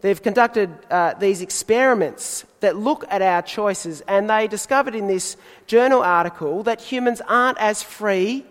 They've 0.00 0.22
conducted 0.22 0.70
uh, 0.90 1.14
these 1.14 1.40
experiments 1.40 2.44
that 2.60 2.76
look 2.76 3.04
at 3.08 3.22
our 3.22 3.40
choices, 3.42 4.02
and 4.02 4.28
they 4.28 4.46
discovered 4.46 4.94
in 4.94 5.06
this 5.06 5.36
journal 5.66 6.02
article 6.02 6.62
that 6.64 6.80
humans 6.80 7.22
aren't 7.26 7.58
as 7.58 7.82
free 7.82 8.44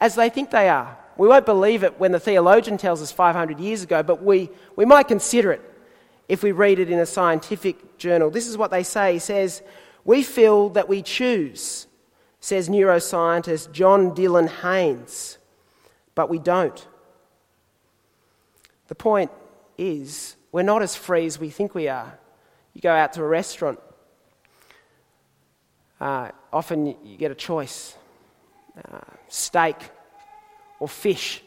as 0.00 0.14
they 0.14 0.30
think 0.30 0.50
they 0.50 0.68
are. 0.68 0.96
We 1.16 1.28
won't 1.28 1.46
believe 1.46 1.84
it 1.84 2.00
when 2.00 2.12
the 2.12 2.18
theologian 2.18 2.78
tells 2.78 3.02
us 3.02 3.12
500 3.12 3.60
years 3.60 3.82
ago, 3.82 4.02
but 4.02 4.22
we, 4.22 4.50
we 4.74 4.84
might 4.84 5.06
consider 5.06 5.52
it 5.52 5.62
if 6.28 6.42
we 6.42 6.52
read 6.52 6.78
it 6.78 6.90
in 6.90 6.98
a 6.98 7.06
scientific 7.06 7.98
journal. 7.98 8.30
This 8.30 8.46
is 8.46 8.56
what 8.56 8.70
they 8.70 8.82
say. 8.82 9.14
He 9.14 9.18
says, 9.18 9.62
We 10.04 10.22
feel 10.22 10.70
that 10.70 10.88
we 10.88 11.02
choose, 11.02 11.86
says 12.40 12.68
neuroscientist 12.68 13.72
John 13.72 14.12
Dylan 14.12 14.48
Haynes, 14.48 15.38
but 16.14 16.28
we 16.28 16.38
don't. 16.38 16.86
The 18.88 18.94
point 18.94 19.30
is 19.78 20.36
we're 20.52 20.62
not 20.62 20.82
as 20.82 20.94
free 20.94 21.26
as 21.26 21.38
we 21.38 21.50
think 21.50 21.74
we 21.74 21.88
are. 21.88 22.18
You 22.74 22.80
go 22.80 22.92
out 22.92 23.12
to 23.14 23.22
a 23.22 23.26
restaurant, 23.26 23.78
uh, 26.00 26.30
often 26.52 26.86
you 27.04 27.16
get 27.16 27.30
a 27.30 27.34
choice 27.34 27.96
uh, 28.76 28.98
steak 29.28 29.76
or 30.80 30.88
fish. 30.88 31.42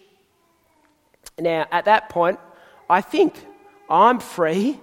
Now, 1.38 1.68
at 1.72 1.86
that 1.86 2.10
point, 2.10 2.40
I 2.90 3.02
think 3.02 3.36
I'm 3.90 4.20
free 4.20 4.80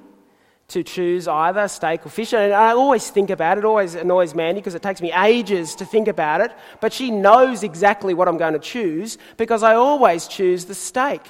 to 0.68 0.82
choose 0.82 1.28
either 1.28 1.68
steak 1.68 2.06
or 2.06 2.08
fish. 2.08 2.32
And 2.32 2.52
I 2.52 2.70
always 2.70 3.10
think 3.10 3.30
about 3.30 3.58
it, 3.58 3.64
always 3.64 3.94
annoys 3.94 4.34
Mandy 4.34 4.60
because 4.60 4.74
it 4.74 4.82
takes 4.82 5.00
me 5.02 5.12
ages 5.12 5.74
to 5.76 5.84
think 5.84 6.08
about 6.08 6.40
it. 6.40 6.52
But 6.80 6.92
she 6.92 7.10
knows 7.10 7.62
exactly 7.62 8.14
what 8.14 8.28
I'm 8.28 8.38
going 8.38 8.54
to 8.54 8.58
choose 8.58 9.18
because 9.36 9.62
I 9.62 9.74
always 9.74 10.26
choose 10.26 10.64
the 10.64 10.74
steak. 10.74 11.20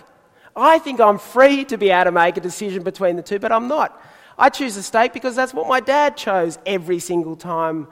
I 0.57 0.79
think 0.79 1.01
I'm 1.01 1.19
free 1.19 1.65
to 1.67 1.77
be 1.77 1.91
able 1.91 2.05
to 2.05 2.13
make 2.13 2.37
a 2.37 2.41
decision 2.41 2.85
between 2.85 3.17
the 3.17 3.23
two, 3.23 3.41
but 3.41 3.51
I'm 3.51 3.67
not. 3.67 4.01
I 4.39 4.51
choose 4.51 4.77
the 4.77 4.83
steak 4.83 5.13
because 5.13 5.35
that's 5.35 5.53
what 5.53 5.69
my 5.69 5.81
dad 5.81 6.17
chose 6.17 6.59
every 6.65 7.01
single 7.01 7.35
time. 7.35 7.89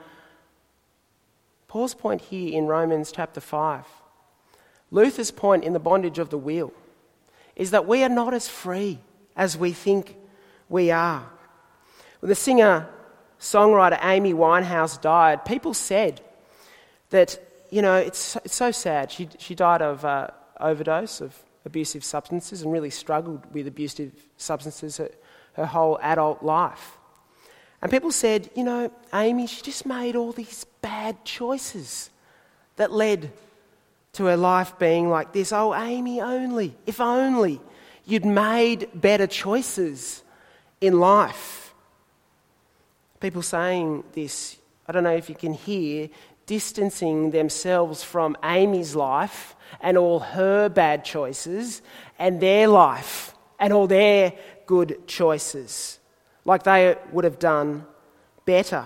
Paul's 1.67 1.95
point 1.95 2.21
here 2.21 2.57
in 2.57 2.67
Romans 2.67 3.11
chapter 3.11 3.41
5, 3.41 3.85
Luther's 4.91 5.31
point 5.31 5.65
in 5.65 5.73
the 5.73 5.81
bondage 5.81 6.19
of 6.19 6.31
the 6.31 6.39
will, 6.39 6.73
is 7.57 7.71
that 7.73 7.87
we 7.87 8.05
are 8.05 8.09
not 8.09 8.35
as 8.35 8.47
free 8.47 9.01
as 9.37 9.57
we 9.57 9.73
think 9.73 10.17
we 10.69 10.91
are. 10.91 11.27
When 12.21 12.29
the 12.29 12.35
singer 12.35 12.89
songwriter 13.41 13.99
Amy 14.03 14.33
Winehouse 14.33 15.01
died, 15.01 15.45
people 15.45 15.75
said 15.75 16.21
that, 17.11 17.39
you 17.71 17.83
know, 17.83 17.97
it's, 17.97 18.37
it's 18.37 18.55
so 18.55 18.71
sad. 18.71 19.11
She, 19.11 19.29
she 19.39 19.55
died 19.55 19.83
of 19.83 20.05
uh, 20.05 20.29
overdose 20.61 21.21
of 21.21 21.37
abusive 21.65 22.05
substances 22.05 22.63
and 22.63 22.73
really 22.73 22.91
struggled 22.91 23.53
with 23.53 23.67
abusive 23.67 24.13
substances 24.37 24.97
her, 24.97 25.11
her 25.55 25.67
whole 25.67 25.99
adult 26.03 26.43
life. 26.43 26.99
And 27.81 27.91
people 27.91 28.13
said, 28.13 28.49
you 28.55 28.63
know, 28.63 28.93
Amy, 29.13 29.47
she 29.49 29.61
just 29.63 29.85
made 29.87 30.15
all 30.15 30.33
these 30.33 30.65
bad 30.81 31.25
choices 31.25 32.11
that 32.77 32.93
led 32.93 33.33
to 34.13 34.27
her 34.27 34.37
life 34.37 34.79
being 34.79 35.09
like 35.09 35.33
this. 35.33 35.53
Oh, 35.53 35.75
Amy, 35.75 36.21
only, 36.21 36.77
if 36.87 37.01
only 37.01 37.61
you'd 38.07 38.25
made 38.25 38.89
better 38.95 39.27
choices 39.27 40.23
in 40.81 40.99
life. 40.99 41.75
People 43.21 43.43
saying 43.43 44.05
this, 44.13 44.57
I 44.87 44.93
don't 44.93 45.05
know 45.05 45.15
if 45.15 45.29
you 45.29 45.35
can 45.35 45.55
hear, 45.55 46.09
distancing 46.47 47.31
themselves 47.31 48.03
from 48.03 48.37
Amy's 48.43 48.97
life 48.97 49.55
and 49.81 49.97
all 49.97 50.19
her 50.19 50.69
bad 50.69 51.05
choices 51.05 51.83
and 52.19 52.41
their 52.41 52.67
life 52.67 53.35
and 53.61 53.73
all 53.73 53.87
their 53.87 54.33
good 54.67 55.07
choices, 55.07 56.01
like 56.45 56.65
they 56.65 56.97
would 57.13 57.25
have 57.25 57.39
done 57.39 57.87
better. 58.45 58.85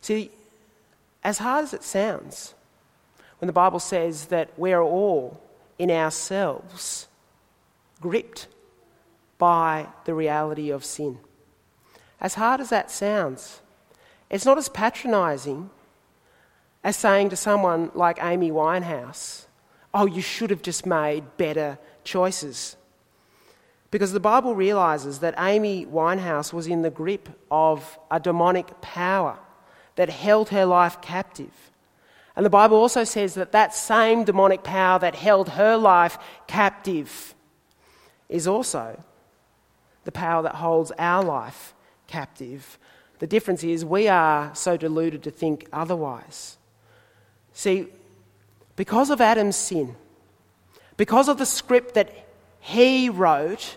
See, 0.00 0.30
as 1.24 1.38
hard 1.38 1.64
as 1.64 1.74
it 1.74 1.82
sounds, 1.82 2.54
when 3.38 3.48
the 3.48 3.52
Bible 3.52 3.80
says 3.80 4.26
that 4.26 4.50
we're 4.56 4.80
all 4.80 5.40
in 5.78 5.90
ourselves 5.90 7.08
gripped 8.02 8.48
by 9.38 9.88
the 10.04 10.14
reality 10.14 10.70
of 10.70 10.84
sin. 10.84 11.18
as 12.20 12.34
hard 12.34 12.60
as 12.60 12.68
that 12.68 12.90
sounds, 12.90 13.62
it's 14.30 14.44
not 14.44 14.56
as 14.58 14.68
patronizing 14.68 15.70
as 16.84 16.96
saying 16.96 17.28
to 17.30 17.36
someone 17.36 17.90
like 17.94 18.22
Amy 18.22 18.50
Winehouse, 18.50 19.46
oh, 19.92 20.06
you 20.06 20.22
should 20.22 20.50
have 20.50 20.62
just 20.62 20.86
made 20.86 21.36
better 21.36 21.78
choices. 22.04 22.76
Because 23.90 24.12
the 24.12 24.20
Bible 24.20 24.54
realizes 24.54 25.18
that 25.18 25.34
Amy 25.38 25.84
Winehouse 25.84 26.52
was 26.52 26.66
in 26.66 26.82
the 26.82 26.90
grip 26.90 27.28
of 27.50 27.98
a 28.10 28.18
demonic 28.18 28.80
power 28.80 29.38
that 29.96 30.08
held 30.08 30.48
her 30.48 30.64
life 30.64 31.00
captive. 31.02 31.70
And 32.34 32.46
the 32.46 32.50
Bible 32.50 32.78
also 32.78 33.04
says 33.04 33.34
that 33.34 33.52
that 33.52 33.74
same 33.74 34.24
demonic 34.24 34.64
power 34.64 34.98
that 34.98 35.14
held 35.14 35.50
her 35.50 35.76
life 35.76 36.18
captive 36.46 37.34
is 38.28 38.46
also 38.46 39.02
the 40.04 40.12
power 40.12 40.42
that 40.42 40.56
holds 40.56 40.92
our 40.98 41.22
life 41.22 41.74
captive. 42.06 42.78
The 43.18 43.26
difference 43.26 43.62
is 43.62 43.84
we 43.84 44.08
are 44.08 44.54
so 44.54 44.76
deluded 44.76 45.22
to 45.24 45.30
think 45.30 45.68
otherwise. 45.72 46.56
See, 47.52 47.86
because 48.76 49.10
of 49.10 49.20
Adam's 49.20 49.56
sin, 49.56 49.94
because 50.96 51.28
of 51.28 51.38
the 51.38 51.46
script 51.46 51.94
that 51.94 52.12
he 52.60 53.08
wrote, 53.08 53.76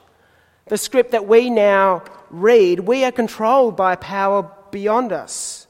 the 0.68 0.78
script 0.78 1.12
that 1.12 1.28
we 1.28 1.50
now 1.50 2.04
read, 2.30 2.80
we 2.80 3.04
are 3.04 3.12
controlled 3.12 3.76
by 3.76 3.94
a 3.94 3.98
power 3.98 4.52
beyond 4.72 5.12
us. 5.12 5.68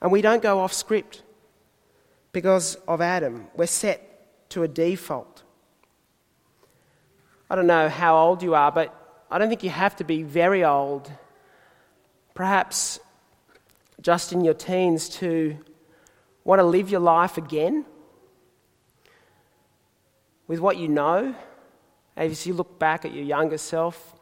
And 0.00 0.12
we 0.12 0.20
don't 0.20 0.42
go 0.42 0.60
off 0.60 0.72
script 0.72 1.22
because 2.32 2.74
of 2.86 3.00
Adam. 3.00 3.46
We're 3.56 3.66
set 3.66 4.48
to 4.50 4.62
a 4.62 4.68
default. 4.68 5.35
I 7.48 7.54
don't 7.54 7.66
know 7.66 7.88
how 7.88 8.16
old 8.18 8.42
you 8.42 8.54
are, 8.54 8.72
but 8.72 8.94
I 9.30 9.38
don't 9.38 9.48
think 9.48 9.62
you 9.62 9.70
have 9.70 9.96
to 9.96 10.04
be 10.04 10.22
very 10.22 10.64
old. 10.64 11.10
Perhaps 12.34 12.98
just 14.00 14.32
in 14.32 14.44
your 14.44 14.54
teens 14.54 15.08
to 15.08 15.56
want 16.44 16.60
to 16.60 16.64
live 16.64 16.90
your 16.90 17.00
life 17.00 17.38
again 17.38 17.84
with 20.46 20.60
what 20.60 20.76
you 20.76 20.88
know. 20.88 21.34
As 22.16 22.46
you 22.46 22.54
look 22.54 22.78
back 22.78 23.04
at 23.04 23.12
your 23.12 23.24
younger 23.24 23.58
self, 23.58 24.14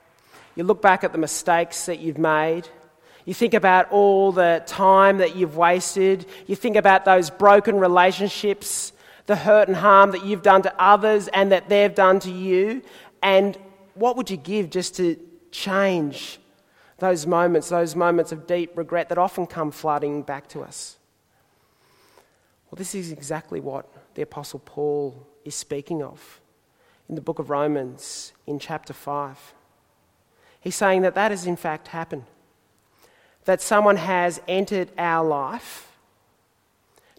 you 0.57 0.65
look 0.65 0.83
back 0.83 1.05
at 1.05 1.13
the 1.13 1.19
mistakes 1.19 1.87
that 1.87 2.01
you've 2.01 2.19
made. 2.19 2.69
You 3.25 3.35
think 3.35 3.55
about 3.55 3.91
all 3.91 4.33
the 4.33 4.63
time 4.67 5.19
that 5.19 5.37
you've 5.37 5.57
wasted. 5.57 6.27
You 6.47 6.57
think 6.57 6.77
about 6.77 7.05
those 7.05 7.31
broken 7.31 7.79
relationships, 7.79 8.93
the 9.27 9.37
hurt 9.37 9.69
and 9.69 9.77
harm 9.77 10.11
that 10.11 10.25
you've 10.25 10.43
done 10.43 10.63
to 10.63 10.75
others 10.79 11.29
and 11.29 11.53
that 11.53 11.69
they've 11.69 11.95
done 11.95 12.21
to 12.21 12.31
you. 12.31 12.83
And 13.25 13.57
what 13.95 14.17
would 14.19 14.31
you 14.31 14.37
give 14.37 14.69
just 14.69 14.95
to 14.97 15.17
change 15.51 16.39
those 16.99 17.27
moments, 17.27 17.71
those 17.71 17.97
moments 17.97 18.33
of 18.33 18.47
deep 18.47 18.77
regret 18.77 19.09
that 19.09 19.17
often 19.17 19.47
come 19.47 19.71
flooding 19.71 20.23
back 20.23 20.47
to 20.49 20.61
us? 20.61 20.99
Well, 22.71 22.77
this 22.77 22.95
is 22.95 23.11
exactly 23.11 23.61
what 23.61 23.89
the 24.15 24.23
Apostle 24.23 24.61
Paul 24.65 25.27
is 25.45 25.55
speaking 25.55 26.03
of 26.03 26.41
in 27.09 27.15
the 27.15 27.23
book 27.23 27.39
of 27.39 27.49
Romans 27.49 28.35
in 28.47 28.59
chapter 28.59 28.93
5. 28.93 29.55
He's 30.61 30.77
saying 30.77 31.03
that 31.03 31.15
that 31.15 31.31
has 31.31 31.47
in 31.47 31.57
fact 31.57 31.89
happened. 31.89 32.25
That 33.47 33.63
someone 33.63 33.97
has 33.97 34.41
entered 34.47 34.91
our 34.99 35.27
life 35.27 35.94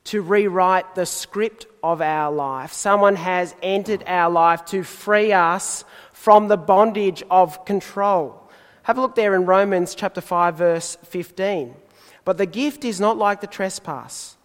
to 0.05 0.21
rewrite 0.21 0.95
the 0.95 1.05
script 1.05 1.65
of 1.83 2.01
our 2.01 2.31
life. 2.31 2.71
Someone 2.71 3.15
has 3.15 3.55
entered 3.61 4.03
our 4.07 4.29
life 4.31 4.65
to 4.65 4.83
free 4.83 5.33
us 5.33 5.83
from 6.13 6.47
the 6.47 6.57
bondage 6.57 7.23
of 7.29 7.65
control. 7.65 8.41
Have 8.83 8.97
a 8.97 9.01
look 9.01 9.15
there 9.15 9.35
in 9.35 9.45
Romans 9.45 9.95
chapter 9.95 10.21
5 10.21 10.55
verse 10.55 10.97
15. 11.03 11.75
But 12.23 12.37
the 12.37 12.45
gift 12.45 12.85
is 12.85 12.99
not 12.99 13.17
like 13.17 13.41
the 13.41 13.47
trespass. 13.47 14.37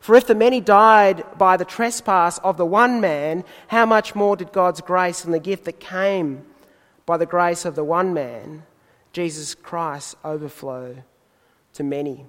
For 0.00 0.14
if 0.14 0.26
the 0.26 0.34
many 0.34 0.60
died 0.60 1.24
by 1.36 1.56
the 1.56 1.64
trespass 1.64 2.38
of 2.38 2.56
the 2.56 2.66
one 2.66 3.00
man, 3.00 3.44
how 3.66 3.86
much 3.86 4.14
more 4.14 4.36
did 4.36 4.52
God's 4.52 4.80
grace 4.80 5.24
and 5.24 5.34
the 5.34 5.40
gift 5.40 5.64
that 5.64 5.80
came 5.80 6.44
by 7.06 7.16
the 7.16 7.26
grace 7.26 7.64
of 7.64 7.74
the 7.74 7.84
one 7.84 8.14
man, 8.14 8.62
Jesus 9.12 9.54
Christ, 9.54 10.16
overflow 10.24 11.02
to 11.74 11.82
many? 11.82 12.26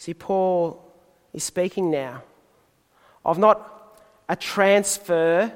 See, 0.00 0.14
Paul 0.14 0.82
is 1.34 1.44
speaking 1.44 1.90
now 1.90 2.22
of 3.22 3.38
not 3.38 4.00
a 4.30 4.34
transfer 4.34 5.52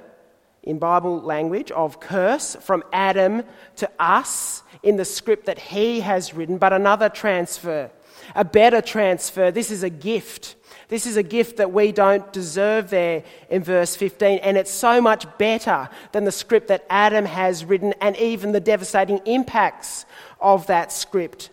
in 0.63 0.79
Bible 0.79 1.23
language 1.23 1.71
of 1.71 1.99
curse 1.99 2.55
from 2.57 2.85
Adam 2.93 3.45
to 3.77 3.91
us 3.99 4.63
in 4.83 4.97
the 4.97 5.05
script 5.07 5.47
that 5.47 5.59
he 5.59 6.01
has 6.01 6.35
written, 6.35 6.59
but 6.59 6.75
another 6.75 7.09
transfer 7.09 7.91
a 8.35 8.45
better 8.45 8.83
transfer. 8.83 9.51
This 9.51 9.71
is 9.71 9.83
a 9.83 9.91
gift. 9.91 10.57
This 10.89 11.07
is 11.07 11.17
a 11.17 11.23
gift 11.23 11.57
that 11.57 11.73
we 11.73 11.91
don't 11.91 12.31
deserve 12.33 12.91
there 12.91 13.25
in 13.49 13.63
verse 13.63 13.97
15. 13.97 14.41
And 14.41 14.57
it's 14.57 14.71
so 14.71 15.01
much 15.01 15.27
better 15.39 15.89
than 16.13 16.25
the 16.25 16.33
script 16.33 16.69
that 16.69 16.85
Adam 16.91 17.25
has 17.25 17.65
written 17.65 17.95
and 18.01 18.17
even 18.17 18.53
the 18.53 18.61
devastating 18.61 19.21
impacts 19.25 20.05
of 20.39 20.67
that 20.67 20.93
script 20.93 21.51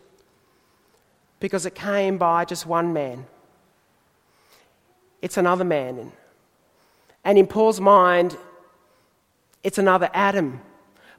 because 1.42 1.66
it 1.66 1.76
came 1.76 2.18
by 2.18 2.46
just 2.46 2.66
one 2.66 2.94
man. 2.94 3.26
It's 5.22 5.36
another 5.36 5.66
man. 5.66 6.14
And 7.26 7.38
in 7.38 7.48
Paul's 7.48 7.82
mind, 7.82 8.38
it's 9.64 9.78
another 9.78 10.10
Adam. 10.14 10.62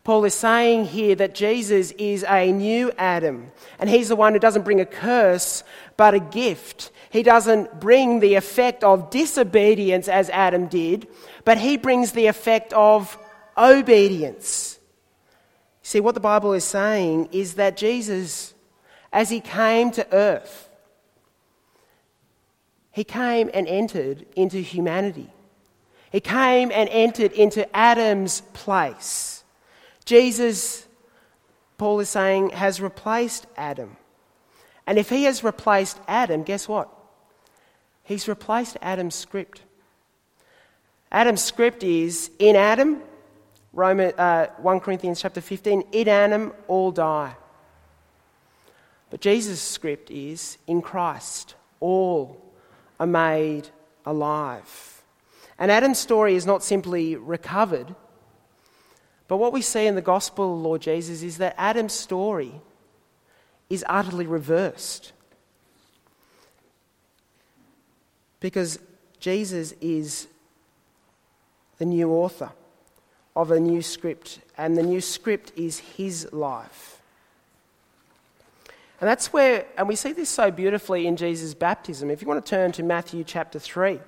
Paul 0.04 0.24
is 0.24 0.35
saying 0.35 0.87
here 0.87 1.14
that 1.16 1.35
Jesus 1.35 1.92
is 1.92 2.24
a 2.28 2.50
new 2.50 2.90
Adam, 2.98 3.52
and 3.78 3.88
he's 3.88 4.08
the 4.08 4.16
one 4.16 4.32
who 4.32 4.40
doesn't 4.40 4.64
bring 4.64 4.80
a 4.80 4.87
curse, 4.87 5.62
but 5.96 6.14
a 6.14 6.18
gift. 6.18 6.90
He 7.11 7.22
doesn't 7.22 7.78
bring 7.78 8.18
the 8.18 8.35
effect 8.35 8.82
of 8.82 9.11
disobedience 9.11 10.08
as 10.08 10.28
Adam 10.30 10.66
did, 10.66 11.06
but 11.44 11.58
he 11.58 11.76
brings 11.76 12.12
the 12.12 12.26
effect 12.26 12.72
of 12.72 13.16
obedience. 13.56 14.80
See, 15.82 16.00
what 16.00 16.14
the 16.14 16.20
Bible 16.20 16.52
is 16.52 16.64
saying 16.64 17.28
is 17.30 17.54
that 17.54 17.76
Jesus, 17.76 18.51
as 19.12 19.31
he 19.31 19.40
came 19.40 19.90
to 19.92 20.07
earth, 20.12 20.68
he 22.92 23.05
came 23.05 23.51
and 23.53 23.66
entered 23.66 24.27
into 24.37 24.59
humanity. 24.59 25.31
He 26.11 26.20
came 26.20 26.70
and 26.70 26.88
entered 26.90 27.33
into 27.33 27.75
Adam's 27.75 28.42
place. 28.53 29.44
Jesus, 30.05 30.87
Paul 31.79 32.01
is 32.01 32.11
saying, 32.11 32.51
has 32.51 32.81
replaced 32.81 33.46
Adam. 33.57 33.96
And 34.87 34.98
if 34.98 35.09
he 35.09 35.25
has 35.25 35.42
replaced 35.42 35.98
Adam, 36.07 36.42
guess 36.42 36.68
what? 36.68 36.88
He's 38.03 38.29
replaced 38.29 38.77
Adam's 38.83 39.14
script. 39.14 39.62
Adam's 41.11 41.42
script 41.42 41.83
is 41.83 42.31
in 42.38 42.57
Adam, 42.57 43.01
Roman, 43.72 44.12
uh, 44.18 44.48
1 44.59 44.81
Corinthians 44.81 45.22
chapter 45.22 45.40
15, 45.40 45.85
in 45.92 46.09
Adam 46.09 46.53
all 46.68 46.90
die. 46.90 47.35
But 49.12 49.20
Jesus' 49.20 49.61
script 49.61 50.11
is 50.11 50.57
in 50.66 50.81
Christ, 50.81 51.55
all 51.81 52.42
are 52.98 53.07
made 53.07 53.68
alive. 54.07 55.03
And 55.59 55.70
Adam's 55.70 55.98
story 55.98 56.35
is 56.35 56.46
not 56.46 56.62
simply 56.64 57.16
recovered, 57.16 57.94
but 59.29 59.37
what 59.37 59.53
we 59.53 59.61
see 59.61 59.87
in 59.87 59.96
the 59.96 60.01
gospel 60.01 60.55
of 60.55 60.62
Lord 60.62 60.81
Jesus 60.81 61.22
is 61.22 61.37
that 61.37 61.55
Adam's 61.59 61.92
story 61.92 62.55
is 63.68 63.85
utterly 63.87 64.27
reversed. 64.27 65.12
Because 68.40 68.79
Jesus 69.20 69.72
is 69.83 70.27
the 71.77 71.85
new 71.85 72.11
author 72.11 72.51
of 73.37 73.51
a 73.51 73.61
new 73.61 73.83
script, 73.83 74.40
and 74.57 74.79
the 74.79 74.83
new 74.83 75.03
script 75.03 75.53
is 75.55 75.81
his 75.81 76.33
life. 76.33 76.91
And 79.02 79.08
that's 79.08 79.32
where, 79.32 79.66
and 79.76 79.88
we 79.88 79.96
see 79.96 80.12
this 80.12 80.28
so 80.28 80.52
beautifully 80.52 81.08
in 81.08 81.16
Jesus' 81.16 81.54
baptism. 81.54 82.08
If 82.08 82.22
you 82.22 82.28
want 82.28 82.46
to 82.46 82.48
turn 82.48 82.70
to 82.70 82.84
Matthew 82.84 83.24
chapter 83.24 83.58
3. 83.58 83.98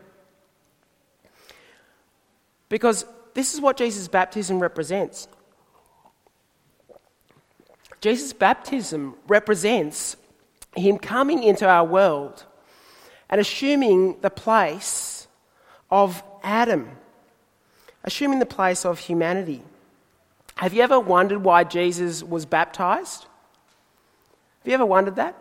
Because 2.69 3.05
this 3.35 3.55
is 3.55 3.61
what 3.61 3.77
Jesus' 3.77 4.07
baptism 4.07 4.61
represents. 4.61 5.27
Jesus' 8.01 8.33
baptism 8.33 9.17
represents 9.27 10.15
him 10.77 10.99
coming 10.99 11.43
into 11.43 11.69
our 11.69 11.85
world 11.85 12.45
and 13.29 13.41
assuming 13.41 14.21
the 14.21 14.31
place 14.31 15.27
of 15.91 16.23
Adam, 16.45 16.89
assuming 18.05 18.39
the 18.39 18.47
place 18.47 18.85
of 18.85 19.01
humanity. 19.01 19.61
Have 20.55 20.73
you 20.73 20.83
ever 20.83 21.01
wondered 21.01 21.43
why 21.43 21.65
Jesus 21.65 22.23
was 22.23 22.47
baptized? 22.47 23.27
Have 24.65 24.71
you 24.71 24.75
ever 24.75 24.87
wondered 24.87 25.17
that? 25.17 25.37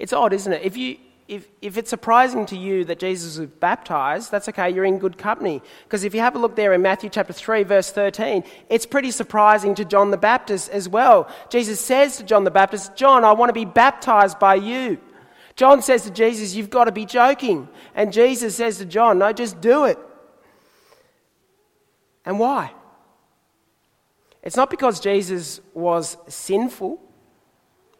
It's 0.00 0.12
odd, 0.12 0.32
isn't 0.32 0.52
it? 0.52 0.62
If 0.64 0.76
you, 0.76 0.96
if, 1.28 1.46
if 1.62 1.78
it's 1.78 1.88
surprising 1.88 2.46
to 2.46 2.58
you 2.58 2.84
that 2.86 2.98
Jesus 2.98 3.38
was 3.38 3.48
baptized, 3.48 4.32
that's 4.32 4.48
okay, 4.48 4.70
you're 4.70 4.84
in 4.84 4.98
good 4.98 5.16
company. 5.16 5.62
Because 5.84 6.02
if 6.02 6.14
you 6.14 6.20
have 6.20 6.34
a 6.34 6.38
look 6.40 6.56
there 6.56 6.72
in 6.72 6.82
Matthew 6.82 7.08
chapter 7.08 7.32
3, 7.32 7.62
verse 7.62 7.92
13, 7.92 8.42
it's 8.68 8.86
pretty 8.86 9.12
surprising 9.12 9.76
to 9.76 9.84
John 9.84 10.10
the 10.10 10.16
Baptist 10.16 10.68
as 10.70 10.88
well. 10.88 11.30
Jesus 11.48 11.80
says 11.80 12.16
to 12.16 12.24
John 12.24 12.42
the 12.42 12.50
Baptist, 12.50 12.96
John, 12.96 13.22
I 13.22 13.32
want 13.34 13.50
to 13.50 13.54
be 13.54 13.64
baptized 13.64 14.40
by 14.40 14.56
you. 14.56 14.98
John 15.54 15.80
says 15.80 16.02
to 16.02 16.10
Jesus, 16.10 16.56
You've 16.56 16.70
got 16.70 16.86
to 16.86 16.92
be 16.92 17.06
joking. 17.06 17.68
And 17.94 18.12
Jesus 18.12 18.56
says 18.56 18.78
to 18.78 18.84
John, 18.84 19.20
No, 19.20 19.32
just 19.32 19.60
do 19.60 19.84
it. 19.84 19.98
And 22.24 22.40
why? 22.40 22.72
It's 24.42 24.56
not 24.56 24.70
because 24.70 24.98
Jesus 24.98 25.60
was 25.72 26.16
sinful. 26.26 27.00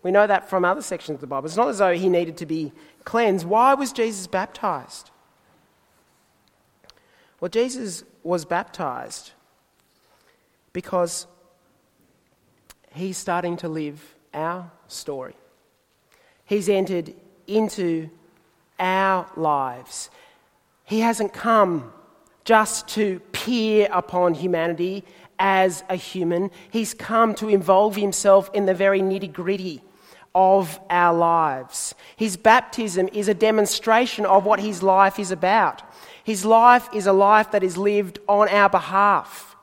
We 0.04 0.10
know 0.10 0.26
that 0.26 0.50
from 0.50 0.66
other 0.66 0.82
sections 0.82 1.16
of 1.16 1.20
the 1.22 1.26
Bible. 1.26 1.46
It's 1.46 1.56
not 1.56 1.68
as 1.68 1.78
though 1.78 1.94
he 1.94 2.10
needed 2.10 2.36
to 2.36 2.46
be 2.46 2.72
cleansed. 3.04 3.46
Why 3.46 3.72
was 3.72 3.90
Jesus 3.90 4.26
baptized? 4.26 5.10
Well, 7.40 7.48
Jesus 7.48 8.04
was 8.22 8.44
baptized 8.44 9.32
because 10.74 11.26
he's 12.92 13.16
starting 13.16 13.56
to 13.56 13.68
live 13.68 14.14
our 14.34 14.70
story. 14.88 15.36
He's 16.44 16.68
entered 16.68 17.14
into 17.46 18.10
our 18.78 19.26
lives. 19.36 20.10
He 20.84 21.00
hasn't 21.00 21.32
come 21.32 21.92
just 22.44 22.88
to 22.88 23.20
peer 23.32 23.88
upon 23.90 24.34
humanity 24.34 25.02
as 25.38 25.82
a 25.88 25.96
human, 25.96 26.50
he's 26.70 26.94
come 26.94 27.34
to 27.34 27.48
involve 27.48 27.96
himself 27.96 28.48
in 28.54 28.66
the 28.66 28.74
very 28.74 29.00
nitty 29.00 29.32
gritty 29.32 29.82
of 30.34 30.80
our 30.90 31.16
lives. 31.16 31.94
His 32.16 32.36
baptism 32.36 33.08
is 33.12 33.28
a 33.28 33.34
demonstration 33.34 34.26
of 34.26 34.44
what 34.44 34.60
his 34.60 34.82
life 34.82 35.18
is 35.18 35.30
about. 35.30 35.82
His 36.24 36.44
life 36.44 36.88
is 36.92 37.06
a 37.06 37.12
life 37.12 37.52
that 37.52 37.62
is 37.62 37.76
lived 37.76 38.18
on 38.28 38.48
our 38.48 38.68
behalf, 38.68 39.56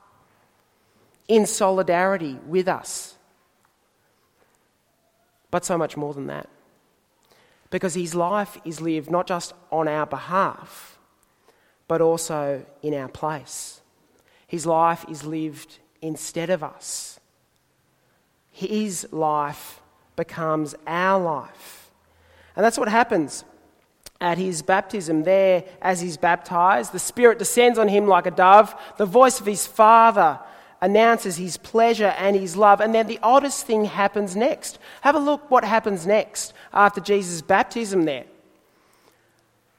in 1.28 1.46
solidarity 1.46 2.40
with 2.46 2.68
us. 2.68 3.16
But 5.50 5.66
so 5.66 5.78
much 5.78 5.98
more 5.98 6.14
than 6.14 6.28
that. 6.28 6.48
Because 7.70 7.94
his 7.94 8.16
life 8.16 8.58
is 8.64 8.80
lived 8.80 9.10
not 9.10 9.28
just 9.28 9.54
on 9.72 9.88
our 9.88 10.06
behalf, 10.06 10.98
but 11.88 12.00
also 12.00 12.66
in 12.82 12.94
our 12.94 13.10
place. 13.10 13.82
His 14.48 14.66
life 14.66 15.06
is 15.10 15.26
lived 15.26 15.80
instead 16.02 16.50
of 16.50 16.64
us. 16.64 17.20
His 18.50 19.08
life 19.12 19.81
becomes 20.16 20.76
our 20.86 21.22
life. 21.22 21.92
And 22.56 22.66
that's 22.66 22.78
what 22.78 22.90
happens 22.90 23.44
at 24.20 24.38
his 24.38 24.62
baptism. 24.62 25.24
There, 25.24 25.64
as 25.82 26.02
he's 26.02 26.18
baptized, 26.18 26.92
the 26.92 27.00
Spirit 27.00 27.40
descends 27.40 27.80
on 27.80 27.88
him 27.88 28.08
like 28.08 28.28
a 28.28 28.32
dove. 28.32 28.76
The 28.98 29.06
voice 29.06 29.40
of 29.40 29.46
his 29.46 29.66
Father 29.66 30.40
announces 30.82 31.38
his 31.38 31.58
pleasure 31.58 32.14
and 32.18 32.36
his 32.36 32.56
love. 32.56 32.82
And 32.82 32.94
then 32.94 33.08
the 33.08 33.20
oddest 33.24 33.66
thing 33.66 33.86
happens 33.86 34.36
next. 34.36 34.80
Have 35.02 35.16
a 35.16 35.20
look 35.20 35.50
what 35.50 35.64
happens 35.64 36.06
next 36.06 36.54
after 36.74 37.02
Jesus' 37.02 37.42
baptism 37.42 38.04
there. 38.06 38.26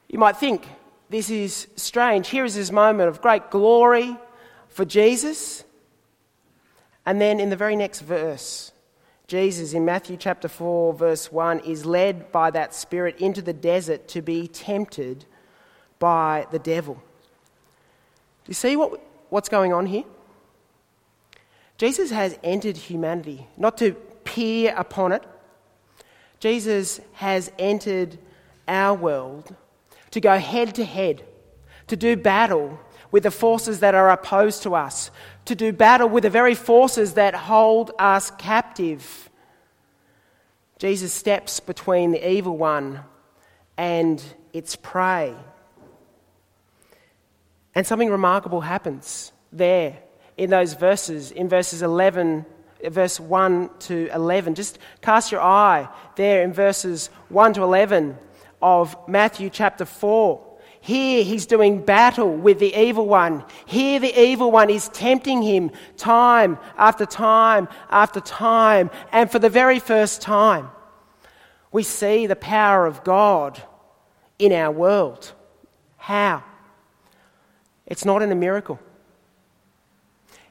You 0.08 0.18
might 0.18 0.36
think 0.36 0.66
this 1.08 1.30
is 1.30 1.68
strange. 1.76 2.28
Here 2.28 2.44
is 2.44 2.54
this 2.54 2.72
moment 2.72 3.08
of 3.08 3.20
great 3.20 3.50
glory 3.50 4.16
for 4.68 4.84
Jesus. 4.84 5.64
And 7.04 7.20
then 7.20 7.40
in 7.40 7.50
the 7.50 7.56
very 7.56 7.76
next 7.76 8.00
verse, 8.00 8.71
Jesus 9.32 9.72
in 9.72 9.86
Matthew 9.86 10.18
chapter 10.18 10.46
4, 10.46 10.92
verse 10.92 11.32
1, 11.32 11.60
is 11.60 11.86
led 11.86 12.30
by 12.32 12.50
that 12.50 12.74
Spirit 12.74 13.18
into 13.18 13.40
the 13.40 13.54
desert 13.54 14.06
to 14.08 14.20
be 14.20 14.46
tempted 14.46 15.24
by 15.98 16.46
the 16.50 16.58
devil. 16.58 16.96
Do 16.96 18.48
you 18.48 18.52
see 18.52 18.76
what, 18.76 19.00
what's 19.30 19.48
going 19.48 19.72
on 19.72 19.86
here? 19.86 20.04
Jesus 21.78 22.10
has 22.10 22.38
entered 22.44 22.76
humanity, 22.76 23.46
not 23.56 23.78
to 23.78 23.92
peer 23.92 24.74
upon 24.76 25.12
it. 25.12 25.24
Jesus 26.38 27.00
has 27.14 27.50
entered 27.58 28.18
our 28.68 28.94
world 28.94 29.56
to 30.10 30.20
go 30.20 30.36
head 30.36 30.74
to 30.74 30.84
head, 30.84 31.24
to 31.86 31.96
do 31.96 32.18
battle 32.18 32.78
with 33.10 33.22
the 33.22 33.30
forces 33.30 33.80
that 33.80 33.94
are 33.94 34.10
opposed 34.10 34.62
to 34.64 34.74
us, 34.74 35.10
to 35.44 35.54
do 35.54 35.72
battle 35.72 36.08
with 36.08 36.22
the 36.22 36.30
very 36.30 36.54
forces 36.54 37.14
that 37.14 37.34
hold 37.34 37.90
us 37.98 38.30
captive. 38.32 39.30
Jesus 40.78 41.12
steps 41.12 41.60
between 41.60 42.12
the 42.12 42.30
evil 42.30 42.56
one 42.56 43.00
and 43.76 44.22
its 44.52 44.76
prey. 44.76 45.34
And 47.74 47.86
something 47.86 48.10
remarkable 48.10 48.60
happens 48.60 49.32
there 49.52 49.98
in 50.36 50.50
those 50.50 50.74
verses, 50.74 51.30
in 51.30 51.48
verses 51.48 51.82
11, 51.82 52.44
verse 52.84 53.18
1 53.18 53.70
to 53.80 54.08
11. 54.12 54.54
Just 54.54 54.78
cast 55.00 55.32
your 55.32 55.40
eye 55.40 55.88
there 56.16 56.42
in 56.42 56.52
verses 56.52 57.08
1 57.28 57.54
to 57.54 57.62
11 57.62 58.16
of 58.60 58.96
Matthew 59.08 59.50
chapter 59.50 59.84
4. 59.84 60.51
Here 60.84 61.22
he's 61.22 61.46
doing 61.46 61.84
battle 61.84 62.34
with 62.36 62.58
the 62.58 62.74
evil 62.74 63.06
one. 63.06 63.44
Here 63.66 64.00
the 64.00 64.20
evil 64.20 64.50
one 64.50 64.68
is 64.68 64.88
tempting 64.88 65.40
him 65.40 65.70
time 65.96 66.58
after 66.76 67.06
time 67.06 67.68
after 67.88 68.18
time. 68.20 68.90
And 69.12 69.30
for 69.30 69.38
the 69.38 69.48
very 69.48 69.78
first 69.78 70.20
time, 70.20 70.68
we 71.70 71.84
see 71.84 72.26
the 72.26 72.34
power 72.34 72.84
of 72.84 73.04
God 73.04 73.62
in 74.40 74.52
our 74.52 74.72
world. 74.72 75.32
How? 75.98 76.42
It's 77.86 78.04
not 78.04 78.20
in 78.20 78.32
a 78.32 78.34
miracle, 78.34 78.80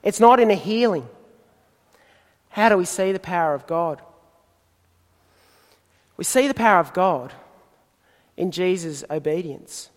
it's 0.01 0.21
not 0.21 0.39
in 0.39 0.49
a 0.49 0.55
healing. 0.55 1.09
How 2.51 2.69
do 2.69 2.77
we 2.77 2.85
see 2.85 3.11
the 3.11 3.19
power 3.19 3.53
of 3.53 3.67
God? 3.67 4.01
We 6.15 6.23
see 6.23 6.47
the 6.47 6.53
power 6.53 6.79
of 6.79 6.93
God 6.93 7.33
in 8.37 8.51
Jesus' 8.51 9.03
obedience. 9.09 9.90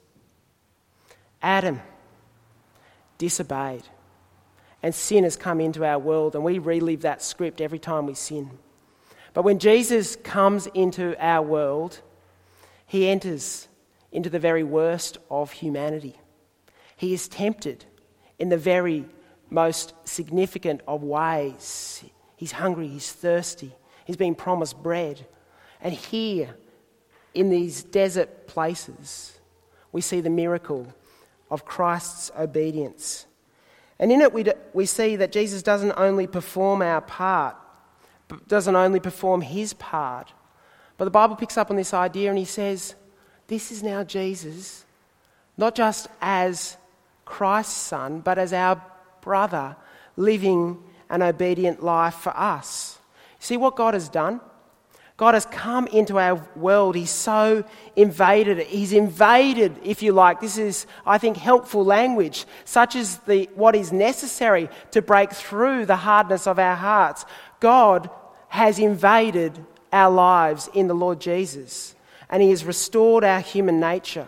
Adam 1.44 1.78
disobeyed, 3.18 3.82
and 4.82 4.94
sin 4.94 5.24
has 5.24 5.36
come 5.36 5.60
into 5.60 5.84
our 5.84 5.98
world, 5.98 6.34
and 6.34 6.42
we 6.42 6.58
relive 6.58 7.02
that 7.02 7.22
script 7.22 7.60
every 7.60 7.78
time 7.78 8.06
we 8.06 8.14
sin. 8.14 8.50
But 9.34 9.44
when 9.44 9.58
Jesus 9.58 10.16
comes 10.16 10.66
into 10.68 11.14
our 11.22 11.42
world, 11.42 12.00
he 12.86 13.08
enters 13.08 13.68
into 14.10 14.30
the 14.30 14.38
very 14.38 14.62
worst 14.62 15.18
of 15.30 15.52
humanity. 15.52 16.16
He 16.96 17.12
is 17.12 17.28
tempted 17.28 17.84
in 18.38 18.48
the 18.48 18.56
very 18.56 19.04
most 19.50 19.92
significant 20.04 20.80
of 20.88 21.02
ways. 21.02 22.02
He's 22.36 22.52
hungry, 22.52 22.88
he's 22.88 23.12
thirsty, 23.12 23.74
he's 24.06 24.16
been 24.16 24.34
promised 24.34 24.82
bread. 24.82 25.26
And 25.82 25.92
here, 25.92 26.56
in 27.34 27.50
these 27.50 27.82
desert 27.82 28.46
places, 28.46 29.38
we 29.92 30.00
see 30.00 30.22
the 30.22 30.30
miracle 30.30 30.86
of 31.50 31.64
Christ's 31.64 32.30
obedience. 32.38 33.26
And 33.98 34.10
in 34.10 34.20
it, 34.20 34.32
we, 34.32 34.42
do, 34.42 34.52
we 34.72 34.86
see 34.86 35.16
that 35.16 35.32
Jesus 35.32 35.62
doesn't 35.62 35.92
only 35.96 36.26
perform 36.26 36.82
our 36.82 37.00
part, 37.00 37.56
doesn't 38.48 38.74
only 38.74 39.00
perform 39.00 39.40
his 39.40 39.72
part, 39.74 40.32
but 40.96 41.04
the 41.04 41.10
Bible 41.10 41.36
picks 41.36 41.56
up 41.56 41.70
on 41.70 41.76
this 41.76 41.94
idea 41.94 42.30
and 42.30 42.38
he 42.38 42.44
says, 42.44 42.94
This 43.48 43.70
is 43.70 43.82
now 43.82 44.04
Jesus, 44.04 44.84
not 45.56 45.74
just 45.74 46.08
as 46.20 46.76
Christ's 47.24 47.74
son, 47.74 48.20
but 48.20 48.38
as 48.38 48.52
our 48.52 48.80
brother 49.20 49.76
living 50.16 50.82
an 51.10 51.22
obedient 51.22 51.82
life 51.82 52.14
for 52.14 52.36
us. 52.36 52.98
See 53.38 53.56
what 53.56 53.76
God 53.76 53.94
has 53.94 54.08
done? 54.08 54.40
God 55.16 55.34
has 55.34 55.46
come 55.46 55.86
into 55.88 56.18
our 56.18 56.44
world. 56.56 56.96
He's 56.96 57.10
so 57.10 57.64
invaded 57.94 58.58
it. 58.58 58.66
He's 58.66 58.92
invaded, 58.92 59.78
if 59.84 60.02
you 60.02 60.12
like. 60.12 60.40
This 60.40 60.58
is, 60.58 60.86
I 61.06 61.18
think, 61.18 61.36
helpful 61.36 61.84
language, 61.84 62.46
such 62.64 62.96
as 62.96 63.18
the, 63.18 63.48
what 63.54 63.76
is 63.76 63.92
necessary 63.92 64.68
to 64.90 65.00
break 65.00 65.30
through 65.30 65.86
the 65.86 65.96
hardness 65.96 66.48
of 66.48 66.58
our 66.58 66.74
hearts. 66.74 67.24
God 67.60 68.10
has 68.48 68.80
invaded 68.80 69.64
our 69.92 70.10
lives 70.10 70.68
in 70.74 70.88
the 70.88 70.94
Lord 70.94 71.20
Jesus, 71.20 71.94
and 72.28 72.42
He 72.42 72.50
has 72.50 72.64
restored 72.64 73.22
our 73.22 73.40
human 73.40 73.78
nature. 73.78 74.26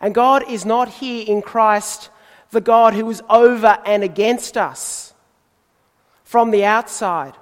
And 0.00 0.12
God 0.12 0.50
is 0.50 0.64
not 0.64 0.88
here 0.88 1.24
in 1.28 1.40
Christ 1.40 2.10
the 2.50 2.60
God 2.60 2.94
who 2.94 3.08
is 3.10 3.22
over 3.30 3.78
and 3.86 4.02
against 4.02 4.56
us 4.56 5.14
from 6.24 6.50
the 6.50 6.64
outside. 6.64 7.34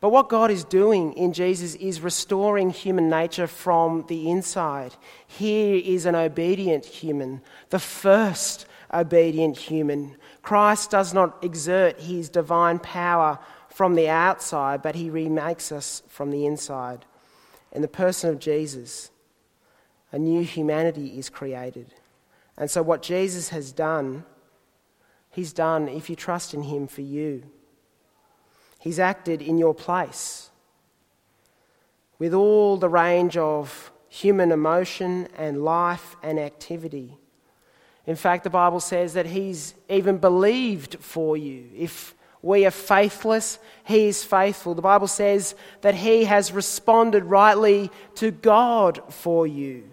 But 0.00 0.10
what 0.10 0.28
God 0.28 0.50
is 0.50 0.64
doing 0.64 1.14
in 1.14 1.32
Jesus 1.32 1.74
is 1.76 2.00
restoring 2.00 2.70
human 2.70 3.08
nature 3.08 3.46
from 3.46 4.04
the 4.08 4.30
inside. 4.30 4.94
Here 5.26 5.80
is 5.82 6.04
an 6.04 6.14
obedient 6.14 6.84
human, 6.84 7.40
the 7.70 7.78
first 7.78 8.66
obedient 8.92 9.56
human. 9.56 10.16
Christ 10.42 10.90
does 10.90 11.14
not 11.14 11.42
exert 11.42 12.00
his 12.00 12.28
divine 12.28 12.78
power 12.78 13.38
from 13.70 13.94
the 13.94 14.08
outside, 14.08 14.82
but 14.82 14.94
he 14.94 15.10
remakes 15.10 15.72
us 15.72 16.02
from 16.08 16.30
the 16.30 16.46
inside. 16.46 17.04
In 17.72 17.82
the 17.82 17.88
person 17.88 18.30
of 18.30 18.38
Jesus, 18.38 19.10
a 20.12 20.18
new 20.18 20.42
humanity 20.42 21.18
is 21.18 21.28
created. 21.28 21.94
And 22.56 22.70
so, 22.70 22.82
what 22.82 23.02
Jesus 23.02 23.50
has 23.50 23.72
done, 23.72 24.24
He's 25.30 25.52
done 25.52 25.88
if 25.88 26.08
you 26.08 26.16
trust 26.16 26.54
in 26.54 26.62
Him 26.62 26.86
for 26.86 27.02
you. 27.02 27.42
He's 28.86 29.00
acted 29.00 29.42
in 29.42 29.58
your 29.58 29.74
place 29.74 30.48
with 32.20 32.32
all 32.32 32.76
the 32.76 32.88
range 32.88 33.36
of 33.36 33.90
human 34.08 34.52
emotion 34.52 35.26
and 35.36 35.64
life 35.64 36.14
and 36.22 36.38
activity. 36.38 37.18
In 38.06 38.14
fact, 38.14 38.44
the 38.44 38.50
Bible 38.50 38.78
says 38.78 39.14
that 39.14 39.26
He's 39.26 39.74
even 39.88 40.18
believed 40.18 40.98
for 41.00 41.36
you. 41.36 41.68
If 41.76 42.14
we 42.42 42.64
are 42.64 42.70
faithless, 42.70 43.58
He 43.82 44.06
is 44.06 44.22
faithful. 44.22 44.76
The 44.76 44.82
Bible 44.82 45.08
says 45.08 45.56
that 45.80 45.96
He 45.96 46.22
has 46.22 46.52
responded 46.52 47.24
rightly 47.24 47.90
to 48.14 48.30
God 48.30 49.02
for 49.12 49.48
you. 49.48 49.90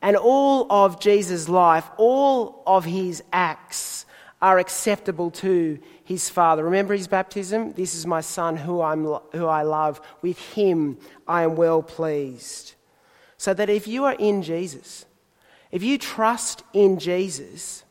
And 0.00 0.16
all 0.16 0.70
of 0.70 1.00
Jesus' 1.00 1.48
life, 1.48 1.90
all 1.96 2.62
of 2.64 2.84
His 2.84 3.24
acts 3.32 4.06
are 4.40 4.60
acceptable 4.60 5.32
to 5.32 5.80
His 6.04 6.28
Father. 6.28 6.62
Remember 6.62 6.94
His 6.94 7.08
baptism? 7.08 7.72
This 7.72 7.94
is 7.94 8.06
my 8.06 8.20
Son 8.20 8.56
who, 8.56 8.82
I'm, 8.82 9.04
who 9.32 9.46
I 9.46 9.62
love. 9.62 10.00
With 10.20 10.38
Him 10.52 10.98
I 11.26 11.42
am 11.42 11.56
well 11.56 11.82
pleased. 11.82 12.74
So 13.38 13.54
that 13.54 13.70
if 13.70 13.88
you 13.88 14.04
are 14.04 14.14
in 14.14 14.42
Jesus, 14.42 15.06
if 15.72 15.82
you 15.82 15.98
trust 15.98 16.62
in 16.72 16.98
Jesus, 16.98 17.84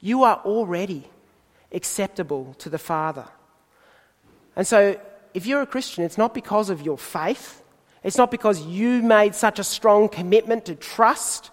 you 0.00 0.22
are 0.22 0.40
already 0.44 1.04
acceptable 1.72 2.54
to 2.58 2.70
the 2.70 2.78
Father. 2.78 3.26
And 4.56 4.66
so, 4.66 4.98
if 5.34 5.46
you're 5.46 5.62
a 5.62 5.66
Christian, 5.66 6.04
it's 6.04 6.18
not 6.18 6.34
because 6.34 6.70
of 6.70 6.82
your 6.82 6.98
faith, 6.98 7.62
it's 8.02 8.16
not 8.16 8.30
because 8.30 8.62
you 8.62 9.02
made 9.02 9.34
such 9.34 9.58
a 9.58 9.64
strong 9.64 10.08
commitment 10.08 10.64
to 10.64 10.74
trust, 10.74 11.50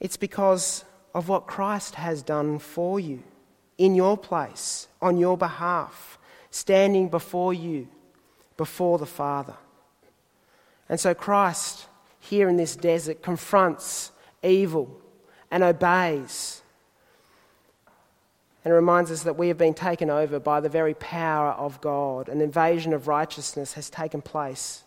it's 0.00 0.16
because 0.16 0.84
of 1.14 1.28
what 1.28 1.46
Christ 1.46 1.96
has 1.96 2.22
done 2.22 2.58
for 2.58 2.98
you 2.98 3.22
in 3.78 3.94
your 3.94 4.16
place, 4.16 4.88
on 5.02 5.16
your 5.16 5.36
behalf, 5.36 6.18
standing 6.50 7.08
before 7.08 7.52
you, 7.52 7.88
before 8.56 8.98
the 8.98 9.06
Father. 9.06 9.54
And 10.88 11.00
so, 11.00 11.14
Christ 11.14 11.86
here 12.20 12.48
in 12.48 12.56
this 12.56 12.76
desert 12.76 13.22
confronts 13.22 14.12
evil 14.42 15.00
and 15.50 15.62
obeys. 15.62 16.62
And 18.64 18.72
reminds 18.72 19.10
us 19.10 19.24
that 19.24 19.36
we 19.36 19.48
have 19.48 19.58
been 19.58 19.74
taken 19.74 20.08
over 20.08 20.38
by 20.38 20.60
the 20.60 20.70
very 20.70 20.94
power 20.94 21.50
of 21.50 21.82
God. 21.82 22.30
An 22.30 22.40
invasion 22.40 22.94
of 22.94 23.08
righteousness 23.08 23.74
has 23.74 23.90
taken 23.90 24.22
place. 24.22 24.84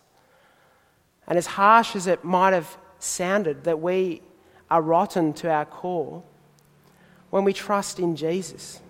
And 1.28 1.38
as 1.38 1.46
harsh 1.46 1.94
as 1.94 2.08
it 2.08 2.24
might 2.24 2.54
have 2.54 2.76
sounded, 2.98 3.62
that 3.64 3.80
we 3.80 4.22
are 4.68 4.82
rotten 4.82 5.32
to 5.34 5.50
our 5.50 5.64
core, 5.64 6.24
when 7.30 7.44
we 7.44 7.52
trust 7.52 7.98
in 7.98 8.16
Jesus, 8.16 8.80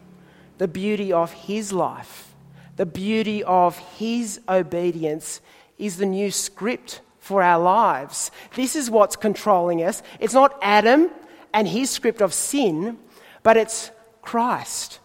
the 0.59 0.69
beauty 0.69 1.13
of 1.13 1.33
His 1.33 1.73
life, 1.73 2.35
the 2.77 2.87
beauty 2.87 3.43
of 3.45 3.79
His 3.79 4.41
obedience 4.49 5.41
is 5.79 5.97
the 5.97 6.07
new 6.07 6.31
script 6.31 7.01
for 7.19 7.43
our 7.43 7.59
lives. 7.59 8.31
This 8.55 8.75
is 8.75 8.91
what's 8.91 9.17
controlling 9.17 9.83
us. 9.83 10.03
It's 10.19 10.35
not 10.35 10.59
Adam 10.63 11.11
and 11.53 11.69
his 11.69 11.91
script 11.91 12.21
of 12.21 12.35
sin, 12.35 12.99
but 13.43 13.57
it's 13.57 13.91
Christ 14.23 15.01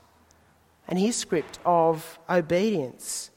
and 0.87 0.99
his 0.99 1.15
script 1.15 1.59
of 1.65 2.19
obedience. 2.29 3.29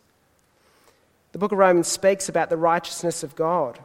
The 1.32 1.38
book 1.38 1.52
of 1.52 1.58
Romans 1.58 1.88
speaks 1.88 2.28
about 2.28 2.48
the 2.48 2.56
righteousness 2.56 3.22
of 3.22 3.36
God. 3.36 3.78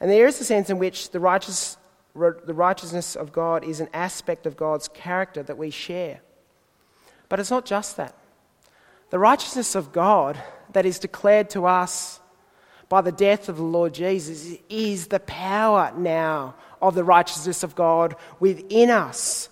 And 0.00 0.10
there 0.10 0.26
is 0.26 0.40
a 0.40 0.44
sense 0.44 0.68
in 0.68 0.78
which 0.78 1.10
the, 1.10 1.20
righteous, 1.20 1.76
the 2.16 2.54
righteousness 2.54 3.16
of 3.16 3.32
God 3.32 3.64
is 3.64 3.80
an 3.80 3.88
aspect 3.92 4.46
of 4.46 4.56
God's 4.56 4.88
character 4.88 5.42
that 5.42 5.58
we 5.58 5.70
share. 5.70 6.20
But 7.28 7.40
it's 7.40 7.50
not 7.50 7.64
just 7.64 7.96
that. 7.96 8.14
The 9.10 9.18
righteousness 9.18 9.74
of 9.74 9.92
God 9.92 10.40
that 10.72 10.86
is 10.86 10.98
declared 10.98 11.50
to 11.50 11.66
us 11.66 12.20
by 12.88 13.00
the 13.00 13.12
death 13.12 13.48
of 13.48 13.56
the 13.56 13.62
Lord 13.62 13.94
Jesus 13.94 14.58
is 14.68 15.08
the 15.08 15.20
power 15.20 15.92
now 15.96 16.54
of 16.80 16.94
the 16.94 17.04
righteousness 17.04 17.62
of 17.62 17.74
God 17.74 18.16
within 18.40 18.90
us. 18.90 19.48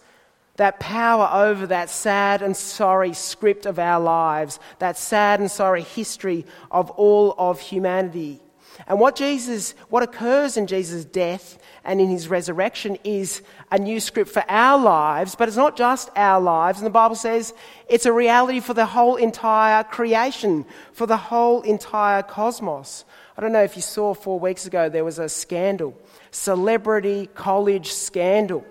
That 0.57 0.79
power 0.79 1.29
over 1.33 1.66
that 1.66 1.90
sad 1.90 2.40
and 2.40 2.57
sorry 2.57 3.12
script 3.12 3.66
of 3.66 3.81
our 3.81 4.00
lives, 4.00 4.61
that 4.79 4.96
sad 4.96 5.40
and 5.40 5.50
sorry 5.50 5.83
history 5.83 6.46
of 6.70 6.90
all 6.90 7.35
of 7.37 7.59
humanity. 7.59 8.40
And 8.87 9.00
what 9.00 9.16
Jesus, 9.16 9.72
what 9.88 10.03
occurs 10.03 10.57
in 10.57 10.66
Jesus' 10.66 11.05
death 11.05 11.59
and 11.85 12.01
in 12.01 12.09
his 12.09 12.29
resurrection 12.29 12.99
is 13.05 13.42
a 13.70 13.79
new 13.79 14.01
script 14.01 14.31
for 14.31 14.44
our 14.49 14.79
lives, 14.79 15.35
but 15.35 15.49
it's 15.49 15.57
not 15.57 15.77
just 15.77 16.11
our 16.16 16.40
lives. 16.40 16.79
And 16.79 16.87
the 16.87 16.90
Bible 16.90 17.16
says 17.16 17.53
it's 17.88 18.07
a 18.07 18.12
reality 18.12 18.61
for 18.61 18.75
the 18.75 18.87
whole 18.87 19.16
entire 19.16 19.85
creation, 19.85 20.64
for 20.92 21.07
the 21.07 21.16
whole 21.16 21.62
entire 21.62 22.23
cosmos. 22.23 23.05
I 23.37 23.42
don't 23.42 23.53
know 23.53 23.62
if 23.62 23.77
you 23.77 23.83
saw 23.83 24.14
four 24.14 24.38
weeks 24.38 24.66
ago, 24.66 24.88
there 24.88 25.05
was 25.05 25.18
a 25.18 25.29
scandal, 25.29 26.01
celebrity 26.31 27.29
college 27.35 27.92
scandal. 27.92 28.64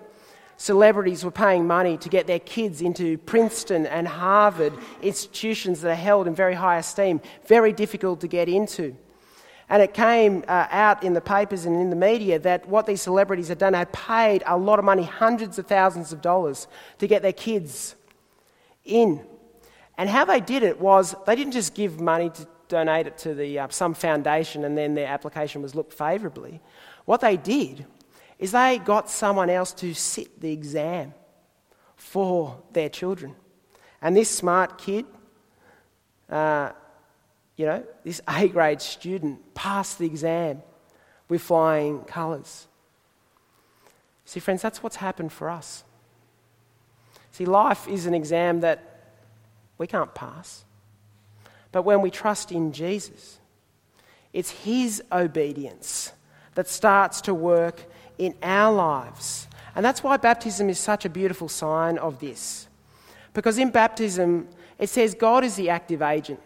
Celebrities 0.56 1.24
were 1.24 1.30
paying 1.30 1.66
money 1.66 1.96
to 1.98 2.08
get 2.08 2.26
their 2.26 2.38
kids 2.38 2.80
into 2.80 3.18
Princeton 3.18 3.86
and 3.86 4.06
Harvard, 4.06 4.72
institutions 5.02 5.80
that 5.80 5.90
are 5.90 5.94
held 5.96 6.26
in 6.26 6.34
very 6.34 6.54
high 6.54 6.78
esteem, 6.78 7.20
very 7.46 7.72
difficult 7.72 8.20
to 8.20 8.28
get 8.28 8.48
into. 8.48 8.96
And 9.68 9.82
it 9.82 9.94
came 9.94 10.44
uh, 10.46 10.66
out 10.70 11.02
in 11.02 11.14
the 11.14 11.20
papers 11.20 11.64
and 11.64 11.80
in 11.80 11.90
the 11.90 11.96
media 11.96 12.38
that 12.40 12.68
what 12.68 12.86
these 12.86 13.00
celebrities 13.00 13.48
had 13.48 13.58
done 13.58 13.72
had 13.72 13.92
paid 13.92 14.42
a 14.46 14.58
lot 14.58 14.78
of 14.78 14.84
money, 14.84 15.04
hundreds 15.04 15.58
of 15.58 15.66
thousands 15.66 16.12
of 16.12 16.20
dollars, 16.20 16.66
to 16.98 17.06
get 17.06 17.22
their 17.22 17.32
kids 17.32 17.94
in. 18.84 19.24
And 19.96 20.10
how 20.10 20.24
they 20.24 20.40
did 20.40 20.62
it 20.62 20.80
was 20.80 21.14
they 21.26 21.34
didn't 21.34 21.52
just 21.52 21.74
give 21.74 22.00
money 22.00 22.30
to 22.30 22.48
donate 22.68 23.06
it 23.06 23.18
to 23.18 23.34
the, 23.34 23.58
uh, 23.58 23.68
some 23.70 23.94
foundation 23.94 24.64
and 24.64 24.76
then 24.76 24.94
their 24.94 25.06
application 25.06 25.62
was 25.62 25.74
looked 25.74 25.92
favourably. 25.92 26.60
What 27.04 27.20
they 27.20 27.36
did 27.36 27.86
is 28.38 28.52
they 28.52 28.78
got 28.78 29.08
someone 29.08 29.50
else 29.50 29.72
to 29.74 29.94
sit 29.94 30.40
the 30.40 30.52
exam 30.52 31.14
for 31.96 32.60
their 32.72 32.88
children. 32.88 33.34
And 34.02 34.16
this 34.16 34.30
smart 34.30 34.78
kid, 34.78 35.06
uh, 36.28 36.72
you 37.56 37.66
know, 37.66 37.84
this 38.02 38.20
A 38.28 38.48
grade 38.48 38.80
student 38.80 39.54
passed 39.54 39.98
the 39.98 40.06
exam 40.06 40.62
with 41.28 41.42
flying 41.42 42.00
colours. 42.00 42.66
See, 44.24 44.40
friends, 44.40 44.62
that's 44.62 44.82
what's 44.82 44.96
happened 44.96 45.32
for 45.32 45.50
us. 45.50 45.84
See, 47.32 47.44
life 47.44 47.88
is 47.88 48.06
an 48.06 48.14
exam 48.14 48.60
that 48.60 49.12
we 49.78 49.86
can't 49.86 50.14
pass. 50.14 50.64
But 51.72 51.82
when 51.82 52.00
we 52.00 52.10
trust 52.10 52.52
in 52.52 52.72
Jesus, 52.72 53.38
it's 54.32 54.50
His 54.50 55.02
obedience 55.10 56.12
that 56.54 56.68
starts 56.68 57.20
to 57.22 57.34
work 57.34 57.84
in 58.18 58.34
our 58.42 58.72
lives. 58.72 59.48
And 59.74 59.84
that's 59.84 60.02
why 60.02 60.16
baptism 60.16 60.70
is 60.70 60.78
such 60.78 61.04
a 61.04 61.08
beautiful 61.08 61.48
sign 61.48 61.98
of 61.98 62.20
this. 62.20 62.68
Because 63.32 63.58
in 63.58 63.70
baptism, 63.70 64.48
it 64.78 64.88
says 64.88 65.14
God 65.14 65.44
is 65.44 65.56
the 65.56 65.70
active 65.70 66.00
agent. 66.00 66.40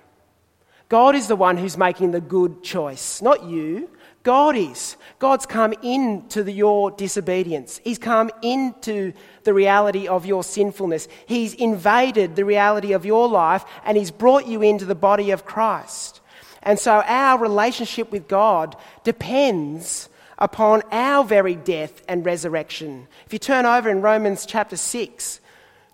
God 0.89 1.15
is 1.15 1.29
the 1.29 1.37
one 1.37 1.57
who's 1.57 1.77
making 1.77 2.13
the 2.13 2.21
good 2.21 2.63
choice, 2.63 3.21
not 3.21 3.45
you. 3.45 3.91
God 4.23 4.57
is. 4.57 4.97
God's 5.19 5.47
come 5.47 5.73
into 5.83 6.43
the, 6.43 6.53
your 6.53 6.91
disobedience. 6.91 7.81
He's 7.85 7.99
come 7.99 8.31
into 8.43 9.13
the 9.45 9.55
reality 9.55 10.09
of 10.09 10.27
your 10.27 10.45
sinfulness. 10.45 11.09
He's 11.27 11.55
invaded 11.55 12.37
the 12.37 12.45
reality 12.45 12.93
of 12.93 13.07
your 13.07 13.29
life 13.29 13.65
and 13.85 13.97
He's 13.97 14.11
brought 14.11 14.47
you 14.47 14.61
into 14.63 14.85
the 14.85 14.95
body 14.95 15.31
of 15.31 15.45
Christ. 15.45 16.21
And 16.63 16.79
so 16.79 17.03
our 17.07 17.39
relationship 17.39 18.11
with 18.11 18.29
God 18.29 18.77
depends 19.05 20.09
upon 20.39 20.83
our 20.93 21.25
very 21.25 21.55
death 21.55 22.03
and 22.09 22.25
resurrection. 22.27 23.09
If 23.27 23.33
you 23.33 23.39
turn 23.39 23.67
over 23.67 23.89
in 23.89 24.03
Romans 24.03 24.47
chapter 24.47 24.77
6, 24.77 25.41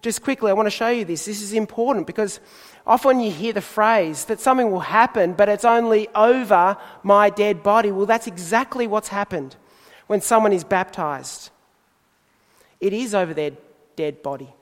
just 0.03 0.23
quickly, 0.23 0.51
I 0.51 0.55
want 0.55 0.67
to 0.67 0.71
show 0.71 0.89
you 0.89 1.05
this. 1.05 1.25
This 1.25 1.41
is 1.41 1.53
important 1.53 2.07
because 2.07 2.41
Often 2.87 3.21
you 3.21 3.31
hear 3.31 3.53
the 3.53 3.63
phrase 3.63 4.27
that 4.27 4.41
something 4.41 4.71
will 4.71 4.81
happen, 4.81 5.33
but 5.33 5.49
it's 5.49 5.65
only 5.65 6.09
over 6.15 6.77
my 7.03 7.31
dead 7.31 7.63
body. 7.63 7.91
Well, 7.91 8.07
that's 8.07 8.27
exactly 8.27 8.87
what's 8.87 9.09
happened 9.09 9.57
when 10.07 10.21
someone 10.21 10.53
is 10.53 10.65
baptized. 10.65 11.51
It 12.81 12.93
is 12.93 13.15
over 13.15 13.33
their 13.33 13.53
dead 13.97 14.23
body 14.23 14.53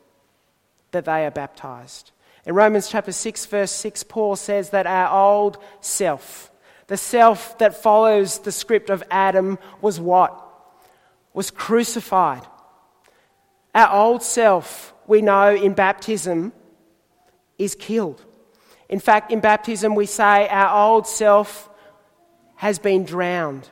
that 0.93 1.05
they 1.05 1.27
are 1.27 1.31
baptized. 1.31 2.13
In 2.47 2.55
Romans 2.55 2.89
chapter 2.89 3.13
6, 3.13 3.47
verse 3.47 3.73
6, 3.73 4.05
Paul 4.05 4.37
says 4.37 4.71
that 4.71 4.87
our 4.87 5.11
old 5.11 5.59
self, 5.81 6.53
the 6.87 6.97
self 6.97 7.59
that 7.59 7.83
follows 7.83 8.39
the 8.39 8.53
script 8.53 8.91
of 8.91 9.03
Adam, 9.11 9.59
was 9.81 9.99
what? 9.99 10.39
Was 11.35 11.51
crucified. 11.51 12.47
Our 13.75 13.93
old 13.93 14.23
self, 14.23 14.93
we 15.07 15.23
know 15.23 15.55
in 15.55 15.75
baptism, 15.75 16.53
is 17.63 17.75
killed. 17.75 18.25
In 18.89 19.01
fact, 19.01 19.33
in 19.33 19.41
baptism, 19.41 19.95
we 19.95 20.07
say 20.07 20.49
our 20.49 20.91
old 20.91 21.07
self 21.07 21.71
has 22.57 22.79
been 22.79 23.05
drowned. 23.05 23.69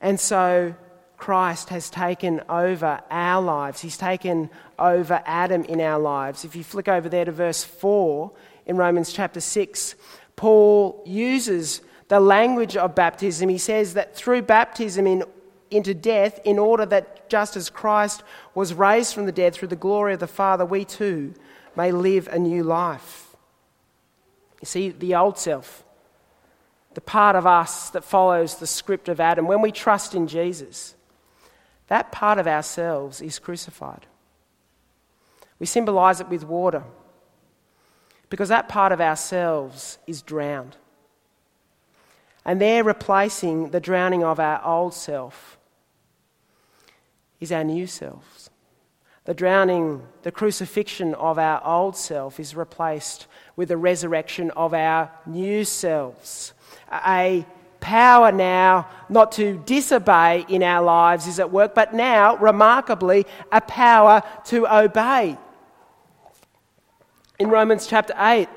And 0.00 0.18
so 0.18 0.74
Christ 1.16 1.68
has 1.68 1.90
taken 1.90 2.40
over 2.48 3.00
our 3.10 3.42
lives. 3.42 3.80
He's 3.80 3.96
taken 3.96 4.50
over 4.78 5.22
Adam 5.24 5.64
in 5.64 5.80
our 5.80 5.98
lives. 5.98 6.44
If 6.44 6.56
you 6.56 6.64
flick 6.64 6.88
over 6.88 7.08
there 7.08 7.24
to 7.24 7.32
verse 7.32 7.62
4 7.62 8.32
in 8.66 8.76
Romans 8.76 9.12
chapter 9.12 9.40
6, 9.40 9.94
Paul 10.34 11.02
uses 11.06 11.80
the 12.08 12.20
language 12.20 12.76
of 12.76 12.94
baptism. 12.94 13.48
He 13.48 13.58
says 13.58 13.94
that 13.94 14.16
through 14.16 14.42
baptism 14.42 15.06
in, 15.06 15.24
into 15.72 15.94
death, 15.94 16.40
in 16.44 16.58
order 16.58 16.86
that 16.86 17.28
just 17.28 17.56
as 17.56 17.70
Christ 17.70 18.22
was 18.54 18.74
raised 18.74 19.14
from 19.14 19.26
the 19.26 19.32
dead 19.32 19.54
through 19.54 19.68
the 19.68 19.76
glory 19.76 20.14
of 20.14 20.20
the 20.20 20.26
Father, 20.26 20.64
we 20.64 20.84
too 20.84 21.34
may 21.76 21.90
live 21.90 22.28
a 22.28 22.38
new 22.38 22.62
life. 22.62 23.36
You 24.60 24.66
see, 24.66 24.90
the 24.90 25.14
old 25.14 25.38
self, 25.38 25.84
the 26.94 27.00
part 27.00 27.36
of 27.36 27.46
us 27.46 27.90
that 27.90 28.04
follows 28.04 28.56
the 28.56 28.66
script 28.66 29.08
of 29.08 29.18
Adam, 29.18 29.46
when 29.46 29.60
we 29.60 29.72
trust 29.72 30.14
in 30.14 30.26
Jesus, 30.26 30.94
that 31.88 32.12
part 32.12 32.38
of 32.38 32.46
ourselves 32.46 33.20
is 33.20 33.38
crucified. 33.38 34.06
We 35.58 35.66
symbolize 35.66 36.20
it 36.20 36.28
with 36.28 36.44
water 36.44 36.84
because 38.28 38.48
that 38.48 38.68
part 38.68 38.92
of 38.92 39.00
ourselves 39.00 39.98
is 40.06 40.22
drowned. 40.22 40.76
And 42.44 42.60
they're 42.60 42.82
replacing 42.82 43.70
the 43.70 43.80
drowning 43.80 44.24
of 44.24 44.40
our 44.40 44.64
old 44.64 44.94
self 44.94 45.58
is 47.42 47.50
our 47.50 47.64
new 47.64 47.88
selves. 47.88 48.50
The 49.24 49.34
drowning, 49.34 50.02
the 50.22 50.30
crucifixion 50.30 51.14
of 51.14 51.38
our 51.38 51.60
old 51.64 51.96
self 51.96 52.38
is 52.38 52.54
replaced 52.54 53.26
with 53.56 53.68
the 53.68 53.76
resurrection 53.76 54.52
of 54.52 54.72
our 54.72 55.10
new 55.26 55.64
selves. 55.64 56.52
A 56.92 57.44
power 57.80 58.30
now 58.30 58.88
not 59.08 59.32
to 59.32 59.58
disobey 59.66 60.46
in 60.48 60.62
our 60.62 60.84
lives 60.84 61.26
is 61.26 61.40
at 61.40 61.50
work, 61.50 61.74
but 61.74 61.92
now, 61.92 62.36
remarkably, 62.36 63.26
a 63.50 63.60
power 63.60 64.22
to 64.46 64.72
obey. 64.72 65.36
In 67.40 67.48
Romans 67.48 67.88
chapter 67.88 68.14
8, 68.16 68.48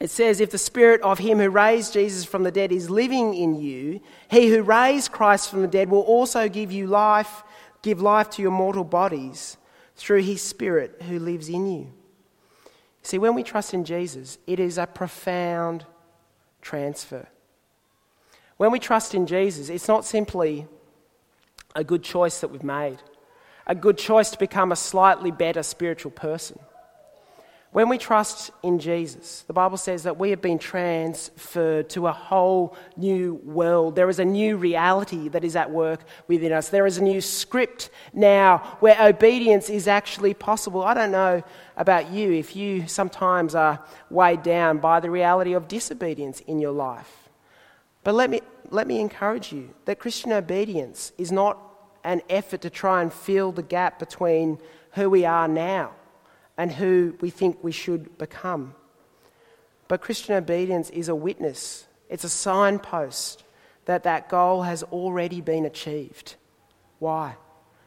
it 0.00 0.10
says, 0.10 0.40
If 0.40 0.50
the 0.50 0.58
spirit 0.58 1.02
of 1.02 1.18
him 1.18 1.38
who 1.38 1.50
raised 1.50 1.92
Jesus 1.92 2.24
from 2.24 2.44
the 2.44 2.50
dead 2.50 2.72
is 2.72 2.88
living 2.88 3.34
in 3.34 3.60
you, 3.60 4.00
he 4.30 4.48
who 4.48 4.62
raised 4.62 5.12
Christ 5.12 5.50
from 5.50 5.60
the 5.60 5.68
dead 5.68 5.90
will 5.90 6.00
also 6.00 6.48
give 6.48 6.72
you 6.72 6.86
life, 6.86 7.44
give 7.82 8.00
life 8.00 8.30
to 8.30 8.42
your 8.42 8.50
mortal 8.50 8.84
bodies 8.84 9.56
through 9.96 10.22
his 10.22 10.40
spirit 10.40 11.02
who 11.02 11.18
lives 11.18 11.48
in 11.48 11.66
you. 11.66 11.92
See, 13.02 13.18
when 13.18 13.34
we 13.34 13.42
trust 13.42 13.74
in 13.74 13.84
Jesus, 13.84 14.38
it 14.46 14.60
is 14.60 14.78
a 14.78 14.86
profound 14.86 15.84
transfer. 16.60 17.26
When 18.56 18.70
we 18.70 18.78
trust 18.78 19.14
in 19.14 19.26
Jesus, 19.26 19.68
it's 19.68 19.88
not 19.88 20.04
simply 20.04 20.66
a 21.74 21.82
good 21.82 22.04
choice 22.04 22.40
that 22.40 22.48
we've 22.48 22.62
made, 22.62 22.98
a 23.66 23.74
good 23.74 23.98
choice 23.98 24.30
to 24.30 24.38
become 24.38 24.70
a 24.70 24.76
slightly 24.76 25.30
better 25.30 25.62
spiritual 25.62 26.12
person. 26.12 26.58
When 27.72 27.88
we 27.88 27.96
trust 27.96 28.50
in 28.62 28.78
Jesus, 28.78 29.44
the 29.46 29.54
Bible 29.54 29.78
says 29.78 30.02
that 30.02 30.18
we 30.18 30.28
have 30.28 30.42
been 30.42 30.58
transferred 30.58 31.88
to 31.90 32.06
a 32.06 32.12
whole 32.12 32.76
new 32.98 33.40
world. 33.44 33.96
There 33.96 34.10
is 34.10 34.18
a 34.18 34.26
new 34.26 34.58
reality 34.58 35.28
that 35.30 35.42
is 35.42 35.56
at 35.56 35.70
work 35.70 36.04
within 36.28 36.52
us. 36.52 36.68
There 36.68 36.86
is 36.86 36.98
a 36.98 37.02
new 37.02 37.22
script 37.22 37.88
now 38.12 38.58
where 38.80 39.00
obedience 39.00 39.70
is 39.70 39.88
actually 39.88 40.34
possible. 40.34 40.82
I 40.82 40.92
don't 40.92 41.12
know 41.12 41.42
about 41.78 42.10
you 42.10 42.32
if 42.32 42.54
you 42.54 42.86
sometimes 42.88 43.54
are 43.54 43.82
weighed 44.10 44.42
down 44.42 44.76
by 44.76 45.00
the 45.00 45.10
reality 45.10 45.54
of 45.54 45.66
disobedience 45.66 46.40
in 46.40 46.58
your 46.58 46.72
life. 46.72 47.30
But 48.04 48.14
let 48.14 48.28
me, 48.28 48.42
let 48.68 48.86
me 48.86 49.00
encourage 49.00 49.50
you 49.50 49.70
that 49.86 49.98
Christian 49.98 50.32
obedience 50.32 51.12
is 51.16 51.32
not 51.32 51.58
an 52.04 52.20
effort 52.28 52.60
to 52.62 52.68
try 52.68 53.00
and 53.00 53.10
fill 53.10 53.50
the 53.50 53.62
gap 53.62 53.98
between 53.98 54.58
who 54.90 55.08
we 55.08 55.24
are 55.24 55.48
now 55.48 55.92
and 56.56 56.72
who 56.72 57.16
we 57.20 57.30
think 57.30 57.62
we 57.62 57.72
should 57.72 58.18
become. 58.18 58.74
But 59.88 60.00
Christian 60.00 60.34
obedience 60.34 60.90
is 60.90 61.08
a 61.08 61.14
witness, 61.14 61.86
it's 62.08 62.24
a 62.24 62.28
signpost 62.28 63.44
that 63.84 64.04
that 64.04 64.28
goal 64.28 64.62
has 64.62 64.82
already 64.84 65.40
been 65.40 65.64
achieved. 65.64 66.36
Why? 66.98 67.36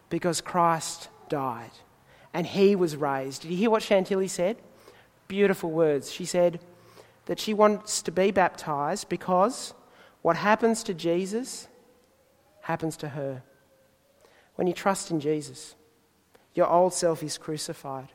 Because 0.09 0.41
Christ 0.41 1.09
died 1.29 1.71
and 2.33 2.45
he 2.45 2.75
was 2.75 2.97
raised. 2.97 3.43
Did 3.43 3.51
you 3.51 3.57
hear 3.57 3.69
what 3.69 3.81
Chantilly 3.81 4.27
said? 4.27 4.57
Beautiful 5.27 5.71
words. 5.71 6.11
She 6.11 6.25
said 6.25 6.59
that 7.27 7.39
she 7.39 7.53
wants 7.53 8.01
to 8.01 8.11
be 8.11 8.31
baptized 8.31 9.07
because 9.07 9.73
what 10.21 10.35
happens 10.35 10.83
to 10.83 10.93
Jesus 10.93 11.67
happens 12.61 12.97
to 12.97 13.09
her. 13.09 13.41
When 14.55 14.67
you 14.67 14.73
trust 14.73 15.11
in 15.11 15.19
Jesus, 15.19 15.75
your 16.53 16.67
old 16.67 16.93
self 16.93 17.23
is 17.23 17.37
crucified 17.37 18.09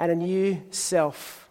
and 0.00 0.10
a 0.10 0.16
new 0.16 0.60
self 0.70 1.48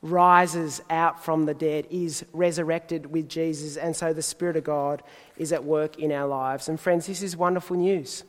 rises 0.00 0.80
out 0.90 1.24
from 1.24 1.44
the 1.44 1.54
dead, 1.54 1.86
is 1.90 2.24
resurrected 2.32 3.06
with 3.06 3.28
Jesus, 3.28 3.76
and 3.76 3.96
so 3.96 4.12
the 4.12 4.22
Spirit 4.22 4.56
of 4.56 4.64
God 4.64 5.02
is 5.36 5.52
at 5.52 5.64
work 5.64 5.98
in 5.98 6.12
our 6.12 6.28
lives. 6.28 6.68
And 6.68 6.78
friends, 6.78 7.06
this 7.06 7.22
is 7.22 7.36
wonderful 7.36 7.76
news. 7.76 8.22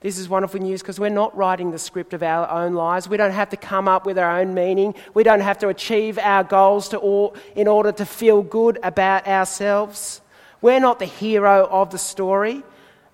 This 0.00 0.18
is 0.18 0.30
wonderful 0.30 0.60
news 0.60 0.80
because 0.80 0.98
we're 0.98 1.10
not 1.10 1.36
writing 1.36 1.70
the 1.70 1.78
script 1.78 2.14
of 2.14 2.22
our 2.22 2.50
own 2.50 2.72
lives. 2.72 3.06
We 3.06 3.18
don't 3.18 3.32
have 3.32 3.50
to 3.50 3.56
come 3.58 3.86
up 3.86 4.06
with 4.06 4.18
our 4.18 4.40
own 4.40 4.54
meaning. 4.54 4.94
We 5.12 5.22
don't 5.22 5.40
have 5.40 5.58
to 5.58 5.68
achieve 5.68 6.18
our 6.18 6.42
goals 6.42 6.88
to 6.88 6.98
all, 6.98 7.36
in 7.54 7.68
order 7.68 7.92
to 7.92 8.06
feel 8.06 8.42
good 8.42 8.78
about 8.82 9.28
ourselves. 9.28 10.22
We're 10.62 10.80
not 10.80 10.98
the 10.98 11.04
hero 11.04 11.68
of 11.70 11.90
the 11.90 11.98
story, 11.98 12.62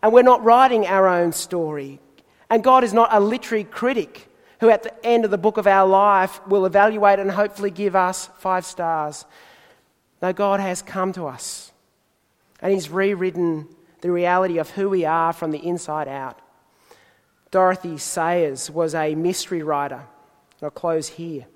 and 0.02 0.12
we're 0.12 0.22
not 0.22 0.42
writing 0.42 0.86
our 0.86 1.06
own 1.08 1.32
story. 1.32 2.00
And 2.48 2.62
God 2.64 2.82
is 2.82 2.94
not 2.94 3.08
a 3.12 3.20
literary 3.20 3.64
critic 3.64 4.28
who 4.60 4.70
at 4.70 4.82
the 4.82 5.06
end 5.06 5.24
of 5.24 5.30
the 5.30 5.38
book 5.38 5.56
of 5.56 5.66
our 5.66 5.86
life 5.86 6.44
will 6.46 6.66
evaluate 6.66 7.18
and 7.18 7.30
hopefully 7.30 7.70
give 7.70 7.94
us 7.94 8.30
five 8.38 8.64
stars. 8.64 9.24
No, 10.22 10.32
God 10.32 10.60
has 10.60 10.82
come 10.82 11.12
to 11.12 11.26
us 11.26 11.72
and 12.60 12.72
He's 12.72 12.90
rewritten 12.90 13.68
the 14.00 14.10
reality 14.10 14.58
of 14.58 14.70
who 14.70 14.88
we 14.88 15.04
are 15.04 15.32
from 15.32 15.50
the 15.50 15.58
inside 15.58 16.08
out. 16.08 16.40
Dorothy 17.50 17.98
Sayers 17.98 18.70
was 18.70 18.94
a 18.94 19.14
mystery 19.14 19.62
writer. 19.62 20.02
I'll 20.62 20.70
close 20.70 21.08
here. 21.08 21.46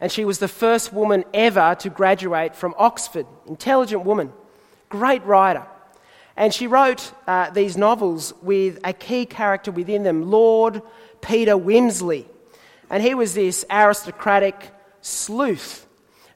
And 0.00 0.10
she 0.10 0.24
was 0.24 0.38
the 0.38 0.48
first 0.48 0.92
woman 0.92 1.24
ever 1.34 1.76
to 1.80 1.90
graduate 1.90 2.56
from 2.56 2.74
Oxford. 2.78 3.26
Intelligent 3.46 4.04
woman, 4.04 4.32
great 4.88 5.22
writer. 5.24 5.66
And 6.36 6.54
she 6.54 6.66
wrote 6.66 7.12
uh, 7.26 7.50
these 7.50 7.76
novels 7.76 8.32
with 8.40 8.78
a 8.82 8.92
key 8.92 9.26
character 9.26 9.70
within 9.70 10.04
them, 10.04 10.30
Lord 10.30 10.80
Peter 11.20 11.56
Wimsey. 11.56 12.26
And 12.88 13.02
he 13.02 13.14
was 13.14 13.34
this 13.34 13.64
aristocratic 13.70 14.72
sleuth 15.00 15.86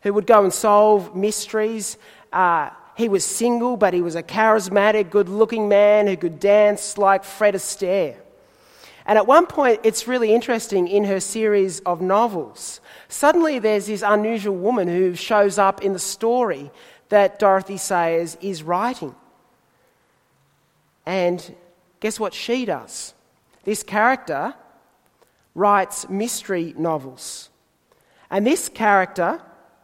who 0.02 0.12
would 0.12 0.26
go 0.26 0.44
and 0.44 0.52
solve 0.52 1.16
mysteries. 1.16 1.96
Uh, 2.32 2.70
he 2.96 3.08
was 3.08 3.24
single, 3.24 3.76
but 3.76 3.92
he 3.94 4.02
was 4.02 4.14
a 4.14 4.22
charismatic, 4.22 5.10
good 5.10 5.28
looking 5.28 5.68
man 5.68 6.06
who 6.06 6.16
could 6.16 6.38
dance 6.38 6.96
like 6.96 7.24
Fred 7.24 7.54
Astaire. 7.54 8.16
And 9.06 9.18
at 9.18 9.26
one 9.26 9.46
point, 9.46 9.80
it's 9.82 10.08
really 10.08 10.32
interesting 10.34 10.88
in 10.88 11.04
her 11.04 11.20
series 11.20 11.80
of 11.80 12.00
novels. 12.00 12.80
Suddenly, 13.08 13.58
there's 13.58 13.86
this 13.86 14.02
unusual 14.02 14.56
woman 14.56 14.88
who 14.88 15.14
shows 15.14 15.58
up 15.58 15.82
in 15.82 15.92
the 15.92 15.98
story 15.98 16.70
that 17.10 17.38
Dorothy 17.38 17.76
Sayers 17.76 18.36
is 18.40 18.62
writing. 18.62 19.14
And 21.04 21.54
guess 22.00 22.18
what 22.18 22.32
she 22.32 22.64
does? 22.64 23.12
This 23.64 23.82
character 23.82 24.54
writes 25.54 26.08
mystery 26.08 26.74
novels. 26.76 27.50
And 28.30 28.46
this 28.46 28.68
character, 28.68 29.40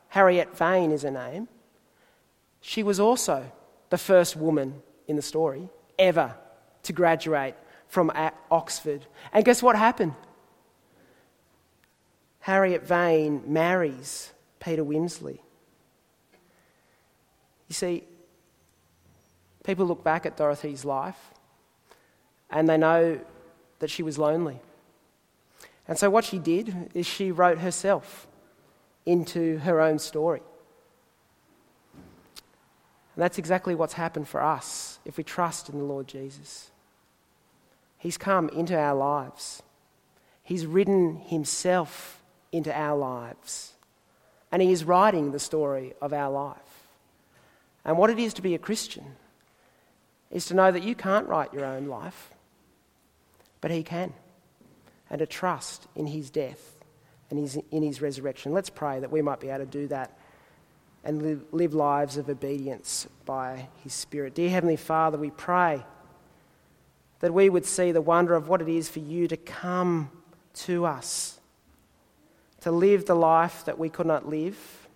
Harriet 0.08 0.56
Vane 0.56 0.92
is 0.92 1.02
her 1.02 1.10
name, 1.10 1.48
she 2.60 2.82
was 2.82 3.00
also 3.00 3.50
the 3.90 3.98
first 3.98 4.36
woman 4.36 4.82
in 5.08 5.16
the 5.16 5.22
story 5.22 5.68
ever 5.98 6.34
to 6.82 6.92
graduate 6.92 7.54
from 7.88 8.12
Oxford. 8.50 9.06
And 9.32 9.44
guess 9.44 9.62
what 9.62 9.76
happened? 9.76 10.14
Harriet 12.40 12.86
Vane 12.86 13.42
marries 13.46 14.32
Peter 14.60 14.84
Wimsey. 14.84 15.40
You 17.68 17.74
see, 17.74 18.04
people 19.64 19.86
look 19.86 20.02
back 20.02 20.26
at 20.26 20.36
Dorothy's 20.36 20.84
life 20.84 21.32
and 22.50 22.68
they 22.68 22.76
know 22.76 23.20
that 23.78 23.90
she 23.90 24.02
was 24.02 24.18
lonely. 24.18 24.60
And 25.90 25.98
so, 25.98 26.08
what 26.08 26.24
she 26.24 26.38
did 26.38 26.92
is 26.94 27.04
she 27.04 27.32
wrote 27.32 27.58
herself 27.58 28.28
into 29.04 29.58
her 29.58 29.80
own 29.80 29.98
story. 29.98 30.40
And 31.94 33.22
that's 33.24 33.38
exactly 33.38 33.74
what's 33.74 33.94
happened 33.94 34.28
for 34.28 34.40
us 34.40 35.00
if 35.04 35.16
we 35.16 35.24
trust 35.24 35.68
in 35.68 35.78
the 35.78 35.84
Lord 35.84 36.06
Jesus. 36.06 36.70
He's 37.98 38.16
come 38.16 38.48
into 38.50 38.78
our 38.78 38.94
lives, 38.94 39.64
He's 40.44 40.64
written 40.64 41.16
Himself 41.16 42.22
into 42.52 42.72
our 42.72 42.96
lives, 42.96 43.72
and 44.52 44.62
He 44.62 44.70
is 44.70 44.84
writing 44.84 45.32
the 45.32 45.40
story 45.40 45.94
of 46.00 46.12
our 46.12 46.30
life. 46.30 46.86
And 47.84 47.98
what 47.98 48.10
it 48.10 48.18
is 48.20 48.32
to 48.34 48.42
be 48.42 48.54
a 48.54 48.58
Christian 48.58 49.16
is 50.30 50.46
to 50.46 50.54
know 50.54 50.70
that 50.70 50.84
you 50.84 50.94
can't 50.94 51.26
write 51.26 51.52
your 51.52 51.64
own 51.64 51.86
life, 51.86 52.30
but 53.60 53.72
He 53.72 53.82
can. 53.82 54.14
And 55.10 55.20
a 55.20 55.26
trust 55.26 55.88
in 55.96 56.06
His 56.06 56.30
death 56.30 56.76
and 57.30 57.38
his, 57.38 57.58
in 57.70 57.82
His 57.82 58.00
resurrection. 58.00 58.52
Let's 58.52 58.70
pray 58.70 59.00
that 59.00 59.10
we 59.10 59.22
might 59.22 59.40
be 59.40 59.48
able 59.48 59.64
to 59.64 59.70
do 59.70 59.86
that 59.88 60.16
and 61.04 61.22
live, 61.22 61.44
live 61.52 61.74
lives 61.74 62.16
of 62.16 62.28
obedience 62.28 63.06
by 63.24 63.68
His 63.82 63.92
Spirit. 63.92 64.34
Dear 64.34 64.50
Heavenly 64.50 64.76
Father, 64.76 65.18
we 65.18 65.30
pray 65.30 65.84
that 67.20 67.32
we 67.32 67.48
would 67.48 67.64
see 67.64 67.92
the 67.92 68.00
wonder 68.00 68.34
of 68.34 68.48
what 68.48 68.60
it 68.60 68.68
is 68.68 68.88
for 68.88 68.98
you 68.98 69.28
to 69.28 69.36
come 69.36 70.10
to 70.52 70.84
us, 70.84 71.38
to 72.60 72.70
live 72.70 73.06
the 73.06 73.14
life 73.14 73.64
that 73.64 73.78
we 73.78 73.88
could 73.88 74.06
not 74.06 74.28
live, 74.28 74.88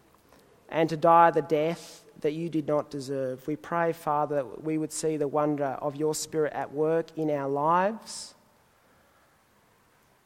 and 0.69 0.89
to 0.89 0.97
die 0.97 1.31
the 1.31 1.43
death 1.43 2.03
that 2.21 2.33
you 2.33 2.49
did 2.49 2.67
not 2.67 2.91
deserve. 2.91 3.47
We 3.47 3.57
pray, 3.57 3.93
Father, 3.93 4.37
that 4.37 4.65
we 4.65 4.79
would 4.79 4.93
see 4.93 5.17
the 5.17 5.29
wonder 5.29 5.77
of 5.81 5.97
your 5.97 6.15
Spirit 6.15 6.53
at 6.55 6.73
work 6.73 7.07
in 7.17 7.31
our 7.31 7.49
lives. 7.49 8.35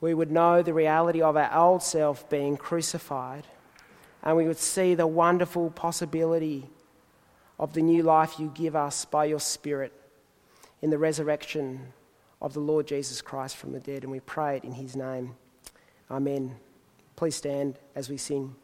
We 0.00 0.14
would 0.14 0.30
know 0.30 0.62
the 0.62 0.74
reality 0.74 1.20
of 1.20 1.36
our 1.36 1.52
old 1.54 1.82
self 1.82 2.28
being 2.30 2.56
crucified, 2.56 3.46
and 4.22 4.36
we 4.36 4.46
would 4.46 4.58
see 4.58 4.94
the 4.94 5.06
wonderful 5.06 5.70
possibility 5.70 6.68
of 7.58 7.74
the 7.74 7.82
new 7.82 8.02
life 8.02 8.38
you 8.38 8.52
give 8.54 8.76
us 8.76 9.04
by 9.04 9.24
your 9.24 9.40
Spirit 9.40 9.92
in 10.80 10.90
the 10.90 10.98
resurrection 10.98 11.92
of 12.40 12.54
the 12.54 12.60
Lord 12.60 12.86
Jesus 12.86 13.20
Christ 13.20 13.56
from 13.56 13.72
the 13.72 13.80
dead. 13.80 14.04
And 14.04 14.12
we 14.12 14.20
pray 14.20 14.56
it 14.56 14.64
in 14.64 14.72
his 14.72 14.94
name. 14.94 15.34
Amen. 16.10 16.56
Please 17.16 17.34
stand 17.34 17.78
as 17.96 18.08
we 18.08 18.16
sing. 18.16 18.54